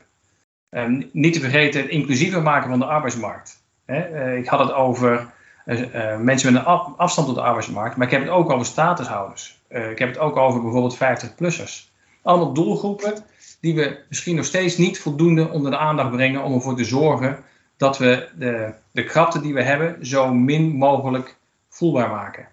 Ehm, 0.70 1.02
niet 1.12 1.32
te 1.32 1.40
vergeten 1.40 1.80
het 1.80 1.90
inclusiever 1.90 2.42
maken 2.42 2.70
van 2.70 2.78
de 2.78 2.84
arbeidsmarkt. 2.84 3.62
Eh, 3.84 4.36
ik 4.36 4.46
had 4.46 4.58
het 4.58 4.72
over 4.72 5.32
eh, 5.64 6.12
eh, 6.12 6.20
mensen 6.20 6.52
met 6.52 6.62
een 6.62 6.96
afstand 6.96 7.26
tot 7.26 7.36
de 7.36 7.42
arbeidsmarkt, 7.42 7.96
maar 7.96 8.06
ik 8.06 8.12
heb 8.12 8.22
het 8.22 8.30
ook 8.30 8.50
over 8.50 8.66
statushouders. 8.66 9.58
ik 9.68 9.98
heb 9.98 10.08
het 10.08 10.18
ook 10.18 10.36
over 10.36 10.62
bijvoorbeeld 10.62 10.96
50-plussers. 10.96 11.90
Allemaal 12.22 12.52
doelgroepen 12.52 13.14
die 13.60 13.74
we 13.74 13.98
misschien 14.08 14.36
nog 14.36 14.44
steeds 14.44 14.76
niet 14.76 15.00
voldoende 15.00 15.48
onder 15.48 15.70
de 15.70 15.76
aandacht 15.76 16.10
brengen 16.10 16.42
om 16.42 16.54
ervoor 16.54 16.76
te 16.76 16.84
zorgen 16.84 17.38
dat 17.76 17.98
we 17.98 18.28
de, 18.38 18.72
de 18.90 19.04
krapte 19.04 19.40
die 19.40 19.54
we 19.54 19.62
hebben 19.62 20.06
zo 20.06 20.34
min 20.34 20.76
mogelijk 20.76 21.36
voelbaar 21.68 22.10
maken. 22.10 22.48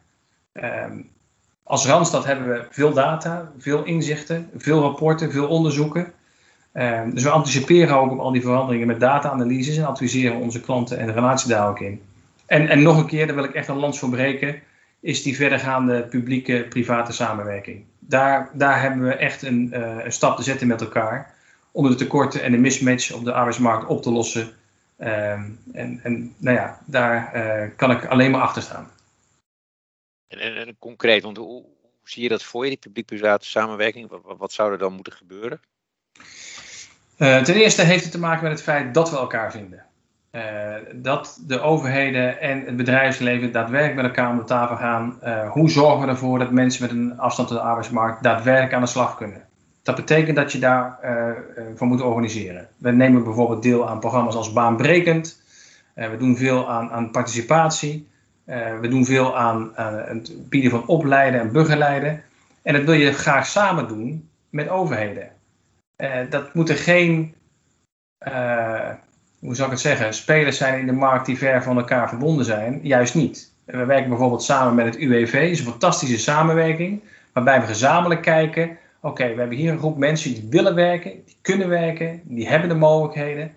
Ehm, 0.52 1.02
als 1.64 1.86
Randstad 1.86 2.26
hebben 2.26 2.48
we 2.48 2.66
veel 2.70 2.94
data, 2.94 3.52
veel 3.58 3.84
inzichten, 3.84 4.50
veel 4.56 4.82
rapporten, 4.82 5.32
veel 5.32 5.48
onderzoeken. 5.48 6.14
Ehm, 6.78 7.10
dus 7.10 7.24
we 7.24 7.30
anticiperen 7.30 7.98
ook 7.98 8.12
op 8.12 8.20
al 8.20 8.32
die 8.32 8.42
veranderingen 8.42 8.88
met 8.88 9.00
data-analyses 9.00 9.78
en 9.78 9.86
adviseren 9.86 10.40
onze 10.40 10.62
klanten 10.62 10.98
en 10.98 11.06
de 11.06 11.12
relatie 11.12 11.50
daar 11.50 11.70
ook 11.70 11.80
in. 11.80 12.02
En, 12.46 12.68
en 12.68 12.82
nog 12.82 12.98
een 12.98 13.06
keer, 13.06 13.26
daar 13.28 13.36
wil 13.36 13.44
ik 13.44 13.54
echt 13.54 13.68
een 13.68 13.78
lans 13.78 14.00
voor 14.00 14.10
breken, 14.10 14.62
is 15.00 15.24
die 15.24 15.36
verdergaande 15.36 16.04
publieke-private 16.04 17.12
samenwerking. 17.12 17.86
Daar, 18.00 18.50
daar 18.54 18.82
hebben 18.82 19.08
we 19.08 19.14
echt 19.14 19.42
een, 19.42 19.70
een, 20.06 20.12
stap 20.12 20.38
te 20.38 20.44
zetten 20.44 20.68
met 20.68 20.82
elkaar 20.82 21.34
om 21.72 21.90
de 21.90 21.96
tekorten 21.96 22.42
en 22.42 22.52
de 22.52 22.58
mismatch 22.58 23.14
op 23.14 23.24
de 23.24 23.34
arbeidsmarkt 23.34 23.88
op 23.88 24.02
te 24.02 24.12
lossen. 24.12 24.50
Um, 25.00 25.60
en, 25.74 26.00
en 26.04 26.36
nou 26.38 26.58
ja, 26.58 26.80
daar 26.86 27.32
uh, 27.36 27.70
kan 27.76 27.92
ik 27.92 28.06
alleen 28.06 28.32
maar 28.32 28.42
achter 28.42 28.62
staan. 28.62 28.92
En, 30.28 30.40
en, 30.40 30.56
en 30.56 30.76
concreet, 30.80 31.24
want 31.24 31.38
hoe, 31.38 31.48
hoe, 31.48 31.66
zie 32.04 32.24
je 32.24 32.30
dat 32.30 32.44
voor 32.44 32.64
je, 32.64 32.70
die 32.70 32.80
publiek-private 32.80 33.46
samenwerking? 33.46 34.10
Wat, 34.10 34.38
wat 34.38 34.52
zou 34.52 34.72
er 34.72 34.78
dan 34.78 34.94
moeten 34.94 35.14
gebeuren? 35.14 35.60
Uh, 37.18 37.42
ten 37.42 37.56
eerste 37.56 37.82
heeft 37.82 38.04
het 38.04 38.12
te 38.12 38.20
maken 38.20 38.44
met 38.44 38.52
het 38.52 38.62
feit 38.62 38.94
dat 38.94 39.10
we 39.10 39.18
elkaar 39.18 39.52
vinden. 39.52 39.84
Uh, 40.32 40.42
dat 40.94 41.40
de 41.48 41.62
overheden 41.62 42.42
en 42.42 42.66
het 42.66 42.78
bedrijfsleven 42.78 43.52
daadwerkelijk 43.52 43.96
met 43.96 44.06
elkaar 44.06 44.32
om 44.32 44.38
de 44.38 44.44
tafel 44.44 44.76
gaan. 44.76 45.20
Uh, 45.24 45.52
hoe 45.52 45.70
zorgen 45.70 46.02
we 46.02 46.08
ervoor 46.08 46.40
dat 46.40 46.52
mensen 46.52 46.82
met 46.82 46.92
een 46.92 47.20
afstand 47.20 47.48
tot 47.48 47.58
de 47.58 47.64
arbeidsmarkt 47.64 48.24
daadwerkelijk 48.24 48.74
aan 48.74 48.82
de 48.82 48.88
slag 48.88 49.18
kunnen? 49.18 49.42
Dat 49.84 49.96
betekent 49.96 50.36
dat 50.36 50.52
je 50.52 50.60
daarvoor 50.60 51.88
moet 51.88 52.02
organiseren. 52.02 52.68
We 52.78 52.92
nemen 52.92 53.24
bijvoorbeeld 53.24 53.64
deel 53.64 53.90
aan 53.90 54.00
programma's 54.00 54.36
als 54.36 54.54
Baanbrekend. 54.54 55.42
we 55.94 56.16
doen 56.18 56.38
veel 56.38 56.70
aan, 56.70 56.92
aan 56.92 57.12
participatie. 57.12 58.08
we 58.82 58.88
doen 58.90 59.06
veel 59.06 59.38
aan, 59.38 59.78
aan 59.78 59.94
het 59.96 60.50
bieden 60.50 60.72
van 60.72 60.88
opleiden 60.88 61.40
en 61.40 61.52
begeleiden. 61.52 62.24
En 62.62 62.74
dat 62.74 62.84
wil 62.84 62.94
je 62.94 63.14
graag 63.14 63.46
samen 63.46 63.88
doen 63.88 64.30
met 64.50 64.70
overheden. 64.70 65.30
Uh, 65.98 66.30
dat 66.30 66.54
moeten 66.54 66.76
geen, 66.76 67.36
uh, 68.28 68.90
hoe 69.40 69.56
zou 69.56 69.68
ik 69.68 69.74
het 69.74 69.80
zeggen, 69.80 70.14
spelers 70.14 70.58
zijn 70.58 70.80
in 70.80 70.86
de 70.86 70.92
markt 70.92 71.26
die 71.26 71.38
ver 71.38 71.64
van 71.64 71.78
elkaar 71.78 72.10
verbonden 72.10 72.46
zijn. 72.46 72.80
Juist 72.84 73.16
niet. 73.16 73.52
We 73.66 73.86
werken 73.86 74.10
bijvoorbeeld 74.10 74.44
samen 74.44 74.76
met 74.76 74.86
het 74.86 74.96
UWV, 74.96 75.32
dat 75.32 75.42
is 75.42 75.60
een 75.60 75.66
fantastische 75.66 76.18
samenwerking, 76.18 77.02
waarbij 77.34 77.62
we 77.62 77.68
gezamenlijk 77.68 78.22
kijken. 78.22 78.78
Oké, 79.02 79.34
we 79.34 79.40
hebben 79.40 79.58
hier 79.58 79.72
een 79.72 79.78
groep 79.80 79.98
mensen 79.98 80.34
die 80.34 80.48
willen 80.50 80.76
werken, 80.76 81.12
die 81.26 81.38
kunnen 81.42 81.70
werken, 81.70 82.22
die 82.24 82.48
hebben 82.48 82.70
de 82.70 82.76
mogelijkheden. 82.76 83.54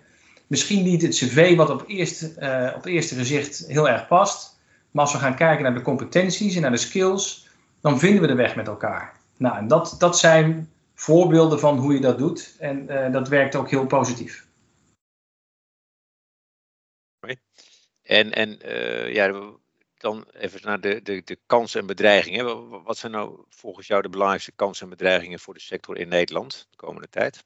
Misschien 0.47 0.83
niet 0.83 1.01
het 1.01 1.15
cv 1.15 1.55
wat 1.55 1.69
op, 1.69 1.83
eerst, 1.87 2.37
uh, 2.39 2.71
op 2.75 2.85
eerste 2.85 3.15
gezicht 3.15 3.65
heel 3.67 3.89
erg 3.89 4.07
past, 4.07 4.59
maar 4.91 5.03
als 5.03 5.13
we 5.13 5.19
gaan 5.19 5.35
kijken 5.35 5.63
naar 5.63 5.73
de 5.73 5.81
competenties 5.81 6.55
en 6.55 6.61
naar 6.61 6.71
de 6.71 6.77
skills, 6.77 7.47
dan 7.81 7.99
vinden 7.99 8.21
we 8.21 8.27
de 8.27 8.35
weg 8.35 8.55
met 8.55 8.67
elkaar. 8.67 9.13
Nou, 9.37 9.57
en 9.57 9.67
dat, 9.67 9.95
dat 9.99 10.19
zijn 10.19 10.69
voorbeelden 11.01 11.59
van 11.59 11.77
hoe 11.77 11.93
je 11.93 11.99
dat 11.99 12.17
doet. 12.17 12.55
En 12.59 12.85
uh, 12.89 13.11
dat 13.11 13.27
werkt 13.27 13.55
ook 13.55 13.69
heel 13.69 13.85
positief. 13.85 14.49
En, 18.01 18.31
en 18.31 18.59
uh, 18.65 19.13
ja, 19.13 19.51
dan 19.97 20.25
even 20.33 20.59
naar 20.63 20.81
de, 20.81 21.01
de, 21.01 21.21
de 21.25 21.39
kansen 21.45 21.79
en 21.79 21.85
bedreigingen. 21.85 22.69
Wat 22.83 22.97
zijn 22.97 23.11
nou 23.11 23.43
volgens 23.49 23.87
jou 23.87 24.01
de 24.01 24.09
belangrijkste 24.09 24.51
kansen 24.55 24.83
en 24.83 24.89
bedreigingen 24.89 25.39
voor 25.39 25.53
de 25.53 25.59
sector 25.59 25.97
in 25.97 26.07
Nederland 26.07 26.67
de 26.69 26.77
komende 26.77 27.09
tijd? 27.09 27.43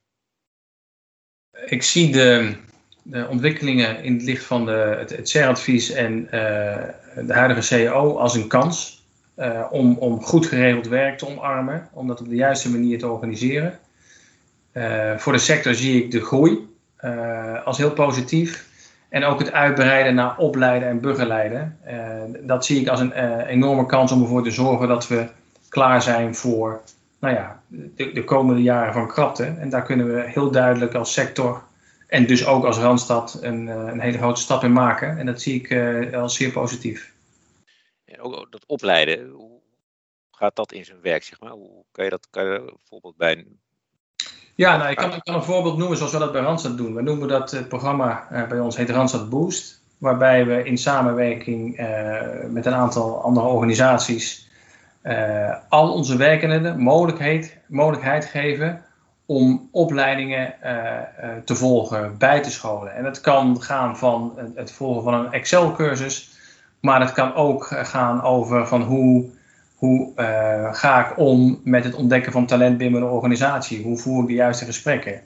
Ik 1.65 1.83
zie 1.83 2.11
de, 2.11 2.55
de 3.03 3.27
ontwikkelingen 3.27 4.03
in 4.03 4.13
het 4.13 4.23
licht 4.23 4.43
van 4.43 4.65
de, 4.65 4.71
het, 4.71 5.09
het 5.09 5.29
CER-advies 5.29 5.89
en 5.89 6.25
de 7.25 7.33
huidige 7.33 7.61
CEO 7.61 8.17
als 8.17 8.35
een 8.35 8.47
kans. 8.47 9.04
Om, 9.69 9.97
om 9.97 10.21
goed 10.21 10.45
geregeld 10.45 10.87
werk 10.87 11.17
te 11.17 11.27
omarmen, 11.27 11.87
om 11.93 12.07
dat 12.07 12.19
op 12.21 12.29
de 12.29 12.35
juiste 12.35 12.71
manier 12.71 12.99
te 12.99 13.07
organiseren. 13.07 13.79
voor 15.17 15.33
de 15.33 15.37
sector 15.37 15.73
zie 15.73 16.03
ik 16.03 16.11
de 16.11 16.21
groei 16.21 16.67
als 17.63 17.77
heel 17.77 17.91
positief. 17.91 18.73
En 19.15 19.23
ook 19.23 19.39
het 19.39 19.51
uitbreiden 19.51 20.15
naar 20.15 20.37
opleiden 20.37 20.89
en 20.89 20.99
begeleiden. 20.99 21.77
Uh, 21.87 21.93
dat 22.41 22.65
zie 22.65 22.81
ik 22.81 22.87
als 22.87 22.99
een 22.99 23.11
enorme 23.47 23.85
kans 23.85 24.11
om 24.11 24.21
ervoor 24.21 24.43
te 24.43 24.51
zorgen 24.51 24.87
dat 24.87 25.07
we 25.07 25.27
klaar 25.69 26.01
zijn 26.01 26.35
voor 26.35 26.81
nou 27.19 27.33
ja, 27.33 27.59
de, 27.67 28.11
de, 28.11 28.23
komende 28.23 28.61
jaren 28.61 28.93
van 28.93 29.07
krapte. 29.07 29.43
En 29.43 29.69
daar 29.69 29.83
kunnen 29.83 30.13
we 30.13 30.21
heel 30.25 30.51
duidelijk 30.51 30.93
als 30.93 31.13
sector 31.13 31.63
en 32.07 32.25
dus 32.25 32.45
ook 32.45 32.65
als 32.65 32.77
Randstad 32.77 33.39
een, 33.41 33.67
een 33.67 33.99
hele 33.99 34.17
grote 34.17 34.41
stap 34.41 34.63
in 34.63 34.73
maken. 34.73 35.17
En 35.17 35.25
dat 35.25 35.41
zie 35.41 35.61
ik 35.61 36.13
als 36.13 36.35
zeer 36.35 36.51
positief. 36.51 37.13
Ook 38.19 38.51
dat 38.51 38.65
opleiden, 38.65 39.29
hoe 39.29 39.61
gaat 40.31 40.55
dat 40.55 40.71
in 40.71 40.85
zijn 40.85 41.01
werk? 41.01 41.23
Zeg 41.23 41.39
maar? 41.39 41.51
Hoe 41.51 41.85
kan 41.91 42.03
je 42.03 42.09
dat 42.09 42.27
kan 42.29 42.45
je 42.45 42.59
bijvoorbeeld 42.59 43.17
bij 43.17 43.45
ja, 44.55 44.77
nou, 44.77 44.89
ik, 44.89 44.97
kan, 44.97 45.35
een 45.35 45.43
voorbeeld 45.43 45.77
noemen 45.77 45.97
zoals 45.97 46.11
we 46.11 46.19
dat 46.19 46.31
bij 46.31 46.41
Randstad 46.41 46.77
doen. 46.77 46.95
We 46.95 47.01
noemen 47.01 47.27
dat 47.27 47.51
het 47.51 47.67
programma 47.67 48.27
uh, 48.31 48.47
bij 48.47 48.59
ons 48.59 48.77
heet 48.77 48.89
Randstad 48.89 49.29
Boost. 49.29 49.81
Waarbij 49.97 50.45
we 50.45 50.63
in 50.63 50.77
samenwerking 50.77 51.79
uh, 51.79 51.87
met 52.49 52.65
een 52.65 52.73
aantal 52.73 53.21
andere 53.23 53.47
organisaties 53.47 54.43
al 55.69 55.93
onze 55.93 56.17
werkenden 56.17 56.79
mogelijkheid, 56.79 57.57
mogelijkheid 57.67 58.25
geven 58.25 58.83
om 59.25 59.69
opleidingen 59.71 60.53
te 61.45 61.55
volgen, 61.55 62.17
bij 62.17 62.41
te 62.41 62.51
scholen. 62.51 62.95
En 62.95 63.03
dat 63.03 63.21
kan 63.21 63.61
gaan 63.61 63.97
van 63.97 64.39
het 64.55 64.71
volgen 64.71 65.03
van 65.03 65.13
een 65.13 65.31
Excel-cursus, 65.31 66.34
maar 66.85 67.01
het 67.01 67.11
kan 67.11 67.33
ook 67.33 67.65
gaan 67.65 68.23
over 68.23 68.67
van 68.67 68.81
hoe 68.81 69.25
hoe 69.75 70.11
uh, 70.15 70.73
ga 70.73 71.09
ik 71.09 71.17
om 71.17 71.61
met 71.63 71.83
het 71.83 71.95
ontdekken 71.95 72.31
van 72.31 72.45
talent 72.45 72.77
binnen 72.77 73.01
een 73.01 73.07
organisatie? 73.07 73.83
Hoe 73.83 73.97
voer 73.97 74.21
ik 74.21 74.27
de 74.27 74.33
juiste 74.33 74.65
gesprekken? 74.65 75.21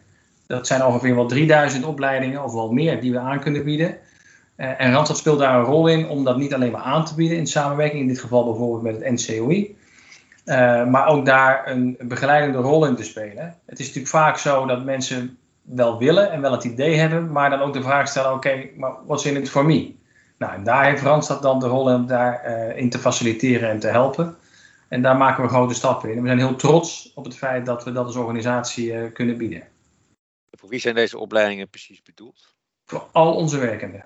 Dat 0.47 0.67
zijn 0.67 0.85
ongeveer 0.85 1.15
wel 1.15 1.27
3000 1.27 1.85
opleidingen 1.85 2.43
of 2.43 2.53
wel 2.53 2.71
meer 2.71 3.01
die 3.01 3.11
we 3.11 3.19
aan 3.19 3.39
kunnen 3.39 3.63
bieden. 3.63 3.97
Uh, 4.57 4.81
en 4.81 4.91
Randstad 4.91 5.17
speelt 5.17 5.39
daar 5.39 5.59
een 5.59 5.65
rol 5.65 5.87
in 5.87 6.07
om 6.07 6.23
dat 6.23 6.37
niet 6.37 6.53
alleen 6.53 6.71
maar 6.71 6.81
aan 6.81 7.05
te 7.05 7.15
bieden 7.15 7.37
in 7.37 7.47
samenwerking, 7.47 8.01
in 8.01 8.07
dit 8.07 8.19
geval 8.19 8.45
bijvoorbeeld 8.45 8.81
met 8.81 8.95
het 8.95 9.27
NCOI, 9.27 9.77
uh, 10.45 10.85
maar 10.85 11.07
ook 11.07 11.25
daar 11.25 11.67
een 11.67 11.97
begeleidende 12.01 12.57
rol 12.57 12.85
in 12.85 12.95
te 12.95 13.03
spelen. 13.03 13.55
Het 13.65 13.79
is 13.79 13.85
natuurlijk 13.85 14.13
vaak 14.13 14.37
zo 14.37 14.65
dat 14.65 14.85
mensen 14.85 15.37
wel 15.61 15.97
willen 15.97 16.31
en 16.31 16.41
wel 16.41 16.51
het 16.51 16.63
idee 16.63 16.95
hebben, 16.95 17.31
maar 17.31 17.49
dan 17.49 17.61
ook 17.61 17.73
de 17.73 17.81
vraag 17.81 18.07
stellen: 18.07 18.33
oké, 18.33 18.69
maar 18.75 18.91
what's 19.05 19.25
in 19.25 19.35
it 19.35 19.49
for 19.49 19.65
me? 19.65 19.97
Nou, 20.39 20.53
en 20.53 20.63
daar 20.63 20.85
heeft 20.85 21.01
Randstad 21.01 21.41
dan 21.41 21.59
de 21.59 21.67
rol 21.67 21.93
om 21.93 22.07
daarin 22.07 22.77
in 22.77 22.89
te 22.89 22.99
faciliteren 22.99 23.69
en 23.69 23.79
te 23.79 23.87
helpen. 23.87 24.37
En 24.87 25.01
daar 25.01 25.17
maken 25.17 25.43
we 25.43 25.49
grote 25.49 25.73
stappen 25.73 26.09
in. 26.09 26.15
En 26.15 26.21
we 26.21 26.27
zijn 26.27 26.39
heel 26.39 26.55
trots 26.55 27.11
op 27.15 27.25
het 27.25 27.37
feit 27.37 27.65
dat 27.65 27.83
we 27.83 27.91
dat 27.91 28.05
als 28.05 28.15
organisatie 28.15 28.91
uh, 28.91 29.13
kunnen 29.13 29.37
bieden. 29.37 29.67
Voor 30.51 30.69
wie 30.69 30.79
zijn 30.79 30.95
deze 30.95 31.17
opleidingen 31.17 31.69
precies 31.69 32.01
bedoeld? 32.01 32.55
Voor 32.85 33.07
al 33.11 33.35
onze 33.35 33.57
werkenden. 33.57 34.05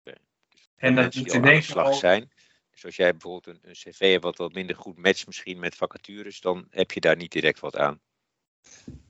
Okay. 0.00 0.18
Dus 0.50 0.68
en 0.76 0.94
dat 0.94 1.14
moet 1.14 1.30
denken 1.30 1.62
slag 1.62 1.94
zijn. 1.94 2.30
Dus 2.70 2.84
als 2.84 2.96
jij 2.96 3.10
bijvoorbeeld 3.10 3.46
een, 3.46 3.60
een, 3.62 3.74
cv 3.74 4.10
hebt 4.10 4.22
wat 4.22 4.36
wat 4.36 4.52
minder 4.52 4.76
goed 4.76 4.98
matcht 4.98 5.26
misschien 5.26 5.58
met 5.58 5.74
vacatures, 5.74 6.40
dan 6.40 6.66
heb 6.70 6.90
je 6.90 7.00
daar 7.00 7.16
niet 7.16 7.32
direct 7.32 7.60
wat 7.60 7.76
aan. 7.76 8.00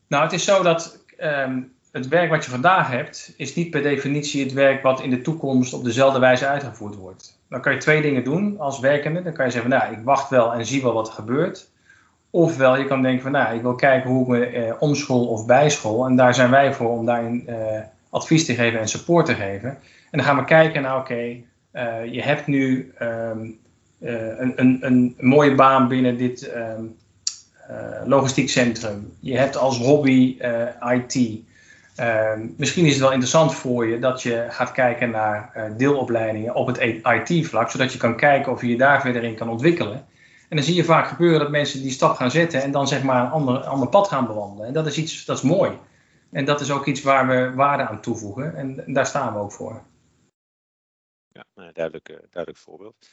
Nou, 0.06 0.22
het 0.22 0.32
is 0.32 0.44
zo 0.44 0.62
dat 0.62 1.04
um, 1.18 1.76
het 1.92 2.08
werk 2.08 2.30
wat 2.30 2.44
je 2.44 2.50
vandaag 2.50 2.90
hebt, 2.90 3.34
is 3.36 3.54
niet 3.54 3.70
per 3.70 3.82
definitie 3.82 4.44
het 4.44 4.52
werk 4.52 4.82
wat 4.82 5.02
in 5.02 5.10
de 5.10 5.22
toekomst 5.22 5.72
op 5.72 5.84
dezelfde 5.84 6.18
wijze 6.18 6.46
uitgevoerd 6.46 6.94
wordt. 6.94 7.38
Dan 7.48 7.60
kan 7.60 7.72
je 7.72 7.78
twee 7.78 8.02
dingen 8.02 8.24
doen 8.24 8.58
als 8.58 8.80
werkende. 8.80 9.22
Dan 9.22 9.32
kan 9.32 9.46
je 9.46 9.50
zeggen, 9.50 9.70
nou, 9.70 9.92
ik 9.92 9.98
wacht 10.04 10.30
wel 10.30 10.52
en 10.52 10.66
zie 10.66 10.82
wel 10.82 10.92
wat 10.92 11.08
er 11.08 11.14
gebeurt. 11.14 11.70
Ofwel, 12.30 12.76
je 12.76 12.84
kan 12.84 13.02
denken 13.02 13.22
van, 13.22 13.32
nou, 13.32 13.56
ik 13.56 13.62
wil 13.62 13.74
kijken 13.74 14.10
hoe 14.10 14.22
ik 14.22 14.28
me 14.28 14.46
eh, 14.46 14.74
omschool 14.78 15.26
of 15.26 15.46
bijschool. 15.46 16.06
En 16.06 16.16
daar 16.16 16.34
zijn 16.34 16.50
wij 16.50 16.72
voor 16.72 16.90
om 16.90 17.06
daarin 17.06 17.46
eh, 17.46 17.80
advies 18.10 18.44
te 18.44 18.54
geven 18.54 18.80
en 18.80 18.88
support 18.88 19.26
te 19.26 19.34
geven. 19.34 19.68
En 20.10 20.18
dan 20.18 20.22
gaan 20.22 20.36
we 20.36 20.44
kijken 20.44 20.82
naar, 20.82 20.98
oké, 20.98 21.36
uh, 21.72 22.04
je 22.10 22.22
hebt 22.22 22.46
nu 22.46 22.92
um, 23.02 23.58
uh, 23.98 24.38
een, 24.38 24.52
een, 24.56 24.78
een, 24.80 25.16
mooie 25.18 25.54
baan 25.54 25.88
binnen 25.88 26.16
dit 26.16 26.52
um, 26.56 26.96
logistiek 28.04 28.48
centrum. 28.48 29.12
Je 29.20 29.36
hebt 29.36 29.56
als 29.56 29.78
hobby 29.78 30.36
IT. 30.80 31.42
Uh, 32.02 32.32
misschien 32.56 32.84
is 32.84 32.92
het 32.92 33.00
wel 33.00 33.10
interessant 33.10 33.54
voor 33.54 33.86
je 33.86 33.98
dat 33.98 34.22
je 34.22 34.46
gaat 34.48 34.72
kijken 34.72 35.10
naar 35.10 35.52
uh, 35.56 35.76
deelopleidingen 35.76 36.54
op 36.54 36.66
het 36.66 36.78
IT-vlak, 37.02 37.70
zodat 37.70 37.92
je 37.92 37.98
kan 37.98 38.16
kijken 38.16 38.52
of 38.52 38.60
je 38.60 38.68
je 38.68 38.76
daar 38.76 39.00
verder 39.00 39.22
in 39.22 39.34
kan 39.34 39.48
ontwikkelen. 39.48 40.06
En 40.48 40.56
dan 40.56 40.62
zie 40.62 40.74
je 40.74 40.84
vaak 40.84 41.06
gebeuren 41.06 41.38
dat 41.38 41.50
mensen 41.50 41.82
die 41.82 41.90
stap 41.90 42.16
gaan 42.16 42.30
zetten 42.30 42.62
en 42.62 42.70
dan 42.70 42.88
zeg 42.88 43.02
maar 43.02 43.24
een 43.24 43.30
ander, 43.30 43.58
ander 43.58 43.88
pad 43.88 44.08
gaan 44.08 44.26
bewandelen. 44.26 44.66
En 44.66 44.72
dat 44.72 44.86
is 44.86 44.98
iets, 44.98 45.24
dat 45.24 45.36
is 45.36 45.42
mooi. 45.42 45.78
En 46.30 46.44
dat 46.44 46.60
is 46.60 46.70
ook 46.70 46.86
iets 46.86 47.02
waar 47.02 47.26
we 47.28 47.54
waarde 47.54 47.86
aan 47.86 48.00
toevoegen 48.00 48.56
en, 48.56 48.92
daar 48.92 49.06
staan 49.06 49.32
we 49.32 49.38
ook 49.38 49.52
voor. 49.52 49.82
Ja, 51.28 51.44
nou, 51.54 51.72
duidelijk, 51.72 52.08
uh, 52.08 52.16
duidelijk 52.16 52.64
voorbeeld. 52.64 53.08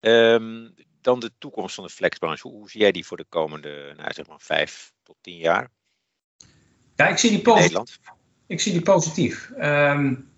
Um, 0.00 0.74
dan 1.00 1.20
de 1.20 1.32
toekomst 1.38 1.74
van 1.74 1.84
de 1.84 1.90
flexbranche. 1.90 2.48
Hoe, 2.48 2.56
hoe 2.56 2.70
zie 2.70 2.80
jij 2.80 2.92
die 2.92 3.06
voor 3.06 3.16
de 3.16 3.26
komende, 3.28 3.94
nou, 3.96 4.12
zeg 4.12 4.26
maar, 4.26 4.40
vijf 4.40 4.92
tot 5.02 5.16
tien 5.20 5.36
jaar? 5.36 5.70
Ja, 7.00 7.08
ik 7.08 7.18
zie 7.18 7.30
die 7.30 7.40
positief. 7.40 7.98
Ik 8.46 8.60
zie 8.60 8.72
die 8.72 8.82
positief. 8.82 9.50
Um, 9.60 10.28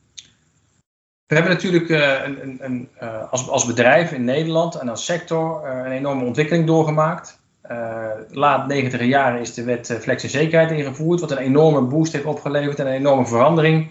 we 1.27 1.35
hebben 1.35 1.53
natuurlijk 1.53 1.89
uh, 1.89 2.25
een, 2.25 2.43
een, 2.43 2.59
een, 2.61 2.89
uh, 3.03 3.31
als, 3.33 3.49
als 3.49 3.67
bedrijf 3.67 4.13
in 4.13 4.25
Nederland 4.25 4.75
en 4.75 4.89
als 4.89 5.05
sector 5.05 5.67
uh, 5.67 5.77
een 5.85 5.93
enorme 5.93 6.25
ontwikkeling 6.25 6.67
doorgemaakt. 6.67 7.41
laat 8.31 8.67
90 8.67 9.03
jaren 9.03 9.41
is 9.41 9.55
de 9.55 9.65
wet 9.65 9.99
flex 10.01 10.23
en 10.23 10.31
zekerheid 10.31 10.71
ingevoerd, 10.71 11.21
wat 11.21 11.31
een 11.31 11.37
enorme 11.37 11.81
boost 11.81 12.13
heeft 12.13 12.25
opgeleverd 12.25 12.79
en 12.79 12.87
een 12.87 12.93
enorme 12.93 13.27
verandering 13.27 13.91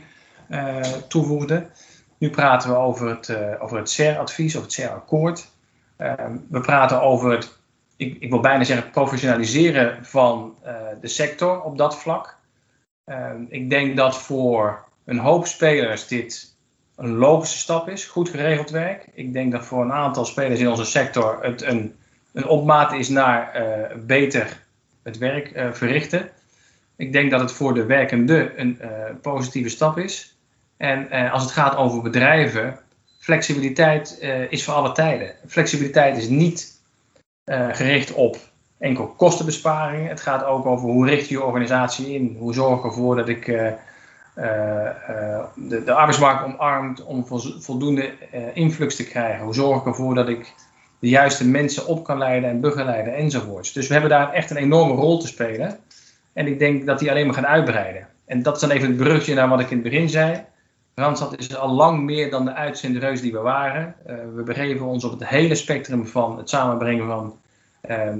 toevoegde. 1.08 1.70
Nu 2.18 2.30
praten 2.30 2.70
we 2.70 2.76
over 2.76 3.10
het, 3.10 3.60
over 3.60 3.78
het 3.78 3.90
CER-advies 3.90 4.56
of 4.56 4.62
het 4.62 4.74
CER-akkoord. 4.74 5.48
Ehm, 5.98 6.38
we 6.50 6.62
praten 6.62 7.02
over 7.02 7.32
het, 7.32 7.58
ik, 7.96 8.18
ik, 8.20 8.30
wil 8.30 8.40
bijna 8.40 8.64
zeggen, 8.64 8.92
professionaliseren 8.92 10.06
van 10.06 10.56
de 11.02 11.08
sector 11.08 11.62
op 11.62 11.78
dat 11.78 11.98
vlak. 11.98 12.40
Ehm, 13.06 13.44
ik 13.50 13.70
denk 13.70 13.98
dat 13.98 14.18
voor 14.18 14.86
een 15.06 15.20
hoop 15.20 15.48
spelers 15.48 16.08
dit 16.08 16.56
een 16.96 17.16
logische 17.16 17.58
stap 17.58 17.90
is, 17.90 18.06
goed 18.06 18.30
geregeld 18.30 18.70
werk. 18.70 19.08
Ik 19.14 19.34
denk 19.34 19.52
dat 19.52 19.66
voor 19.66 19.84
een 19.84 19.94
aantal 19.94 20.26
spelers 20.26 20.60
in 20.60 20.70
onze 20.70 20.86
sector 20.86 21.44
het 21.44 21.62
een, 21.62 21.96
een 22.34 22.48
opmaat 22.48 22.94
is 22.94 23.10
naar 23.10 23.62
uh, 23.62 23.98
beter 24.06 24.64
het 25.04 25.18
werk 25.18 25.56
uh, 25.56 25.72
verrichten. 25.72 26.30
Ik 26.96 27.12
denk 27.12 27.32
dat 27.32 27.40
het 27.40 27.52
voor 27.52 27.74
de 27.74 27.86
werkende 27.86 28.54
een 28.56 28.80
uh, 28.82 28.90
positieve 29.22 29.70
stap 29.70 29.98
is. 29.98 30.38
En 30.78 31.32
als 31.32 31.44
het 31.44 31.52
gaat 31.52 31.76
over 31.76 32.02
bedrijven, 32.02 32.80
flexibiliteit 33.20 34.18
is 34.50 34.64
voor 34.64 34.74
alle 34.74 34.92
tijden. 34.92 35.36
Flexibiliteit 35.48 36.18
is 36.18 36.28
niet 36.28 36.82
gericht 37.46 38.14
op 38.14 38.38
enkel 38.82 39.08
kostenbesparingen. 39.08 40.10
Het 40.10 40.22
gaat 40.22 40.44
ook 40.44 40.66
over 40.66 40.90
hoe 40.90 41.08
richt 41.08 41.28
je 41.28 41.36
je 41.36 41.44
organisatie 41.44 42.14
in. 42.14 42.36
Hoe 42.40 42.54
zorg 42.54 42.80
ik 42.80 42.86
ervoor 42.86 43.16
dat 43.16 43.30
ik 43.30 43.48
uh, 43.48 43.66
uh, 43.66 43.74
de, 45.56 45.84
de, 45.86 45.94
arbeidsmarkt 45.94 46.44
omarmt 46.44 47.04
om 47.04 47.26
voldoende 47.60 48.12
influx 48.54 48.96
te 48.96 49.08
krijgen. 49.08 49.44
Hoe 49.44 49.54
zorg 49.54 49.80
ik 49.80 49.86
ervoor 49.86 50.16
dat 50.16 50.30
ik 50.30 50.54
de 51.00 51.10
juiste 51.10 51.48
mensen 51.48 51.88
op 51.88 52.04
kan 52.04 52.18
leiden 52.18 52.50
en 52.50 52.60
begeleiden 52.60 53.16
enzovoorts. 53.16 53.74
Dus 53.74 53.88
we 53.88 53.94
hebben 53.94 54.12
daar 54.12 54.34
echt 54.34 54.50
een 54.50 54.58
enorme 54.58 54.94
rol 54.94 55.20
te 55.20 55.28
spelen. 55.28 55.78
En 56.34 56.48
ik 56.48 56.60
denk 56.60 56.86
dat 56.86 57.00
die 57.00 57.10
alleen 57.10 57.26
maar 57.26 57.36
gaan 57.36 57.48
uitbreiden. 57.48 58.08
En 58.26 58.44
dat 58.44 58.56
is 58.56 58.62
dan 58.62 58.72
even 58.72 58.88
het 58.88 58.98
brugje 58.98 59.34
naar 59.34 59.50
wat 59.50 59.60
ik 59.60 59.70
in 59.70 59.78
het 59.78 59.90
begin 59.90 60.10
zei. 60.10 60.44
Randstad 60.96 61.38
is 61.38 61.56
al 61.56 61.74
lang 61.74 62.02
meer 62.02 62.30
dan 62.30 62.46
de 62.46 62.54
uitzendreus 62.54 63.22
die 63.22 63.32
we 63.32 63.40
waren. 63.40 63.96
We 64.36 64.44
begeven 64.44 64.86
ons 64.86 65.04
op 65.04 65.12
het 65.12 65.28
hele 65.28 65.56
spectrum 65.56 66.08
van 66.08 66.38
het 66.38 66.50
samenbrengen 66.50 67.06
van 67.06 67.40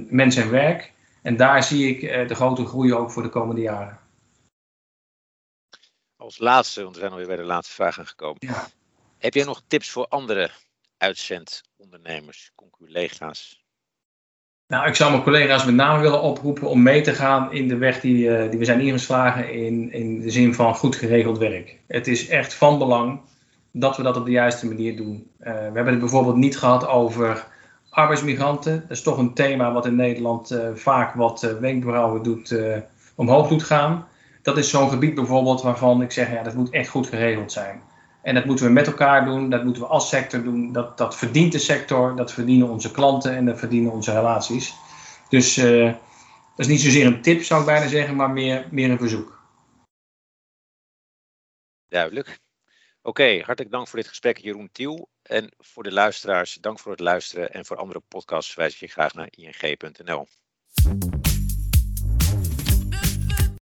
mens 0.08 0.36
en 0.36 0.50
werk. 0.50 0.92
En 1.22 1.36
daar 1.36 1.62
zie 1.62 1.88
ik 1.88 2.02
uh, 2.02 2.28
de 2.28 2.34
grote 2.34 2.66
groei 2.66 2.94
ook 2.94 3.10
voor 3.10 3.22
de 3.22 3.28
komende 3.28 3.60
jaren. 3.60 3.98
Als 6.16 6.38
laatste, 6.38 6.82
want 6.82 6.94
we 6.94 7.00
zijn 7.00 7.12
alweer 7.12 7.26
bij 7.26 7.36
de 7.36 7.42
laatste 7.42 7.74
vraag 7.74 7.98
aangekomen. 7.98 8.36
Ja. 8.38 8.66
Heb 9.18 9.34
jij 9.34 9.44
nog 9.44 9.62
tips 9.66 9.90
voor 9.90 10.06
andere 10.08 10.50
uitzendondernemers, 10.96 12.52
conculega's? 12.54 13.64
Nou, 14.66 14.88
ik 14.88 14.94
zou 14.94 15.10
mijn 15.10 15.22
collega's 15.22 15.64
met 15.64 15.74
name 15.74 16.02
willen 16.02 16.22
oproepen 16.22 16.68
om 16.68 16.82
mee 16.82 17.00
te 17.00 17.12
gaan 17.12 17.52
in 17.52 17.68
de 17.68 17.76
weg 17.76 18.00
die, 18.00 18.28
uh, 18.28 18.50
die 18.50 18.58
we 18.58 18.64
zijn 18.64 18.80
ingeslagen 18.80 19.52
in, 19.52 19.92
in 19.92 20.20
de 20.20 20.30
zin 20.30 20.54
van 20.54 20.74
goed 20.74 20.96
geregeld 20.96 21.38
werk. 21.38 21.78
Het 21.86 22.06
is 22.06 22.28
echt 22.28 22.54
van 22.54 22.78
belang 22.78 23.20
dat 23.72 23.96
we 23.96 24.02
dat 24.02 24.16
op 24.16 24.24
de 24.24 24.30
juiste 24.30 24.66
manier 24.66 24.96
doen. 24.96 25.30
Uh, 25.40 25.46
we 25.46 25.50
hebben 25.52 25.86
het 25.86 25.98
bijvoorbeeld 25.98 26.36
niet 26.36 26.58
gehad 26.58 26.86
over 26.86 27.46
arbeidsmigranten. 27.92 28.80
Dat 28.80 28.90
is 28.90 29.02
toch 29.02 29.18
een 29.18 29.34
thema 29.34 29.72
wat 29.72 29.86
in 29.86 29.96
Nederland 29.96 30.52
uh, 30.52 30.68
vaak 30.74 31.14
wat 31.14 31.42
uh, 31.42 31.52
wenkbrauwen 31.52 32.22
doet, 32.22 32.50
uh, 32.50 32.76
omhoog 33.14 33.48
doet 33.48 33.62
gaan. 33.62 34.06
dat 34.42 34.58
is 34.58 34.70
zo'n 34.70 34.90
gebied 34.90 35.14
bijvoorbeeld 35.14 35.62
waarvan 35.62 36.02
ik 36.02 36.12
zeg, 36.12 36.30
ja, 36.30 36.42
dat 36.42 36.54
moet 36.54 36.70
echt 36.70 36.88
goed 36.88 37.06
geregeld 37.06 37.52
zijn. 37.52 37.82
En 38.22 38.34
dat 38.34 38.44
moeten 38.44 38.66
we 38.66 38.72
met 38.72 38.86
elkaar 38.86 39.24
doen, 39.24 39.50
dat 39.50 39.64
moeten 39.64 39.82
we 39.82 39.88
als 39.88 40.08
sector 40.08 40.42
doen. 40.42 40.72
Dat, 40.72 40.98
dat 40.98 41.16
verdient 41.16 41.52
de 41.52 41.58
sector, 41.58 42.16
dat 42.16 42.32
verdienen 42.32 42.68
onze 42.68 42.90
klanten 42.90 43.36
en 43.36 43.44
dat 43.44 43.58
verdienen 43.58 43.92
onze 43.92 44.12
relaties. 44.12 44.74
Dus 45.28 45.54
dat 45.54 45.94
is 46.56 46.66
niet 46.66 46.80
zozeer 46.80 47.06
een 47.06 47.22
tip, 47.22 47.42
zou 47.42 47.60
ik 47.60 47.66
bijna 47.66 47.88
zeggen, 47.88 48.16
maar 48.16 48.30
meer, 48.30 48.66
meer 48.70 48.90
een 48.90 48.98
verzoek. 48.98 49.40
Duidelijk. 51.88 52.40
Oké, 53.02 53.40
hartelijk 53.44 53.70
dank 53.70 53.88
voor 53.88 53.98
dit 53.98 54.08
gesprek, 54.08 54.38
Jeroen 54.38 54.68
Tiel. 54.72 55.08
En 55.22 55.52
voor 55.58 55.82
de 55.82 55.92
luisteraars, 55.92 56.54
dank 56.54 56.78
voor 56.78 56.90
het 56.90 57.00
luisteren. 57.00 57.52
En 57.52 57.64
voor 57.64 57.76
andere 57.76 58.00
podcasts 58.08 58.52
verwijs 58.52 58.74
ik 58.74 58.80
je 58.80 58.88
graag 58.88 59.14
naar 59.14 59.28
ing.nl. 59.30 60.26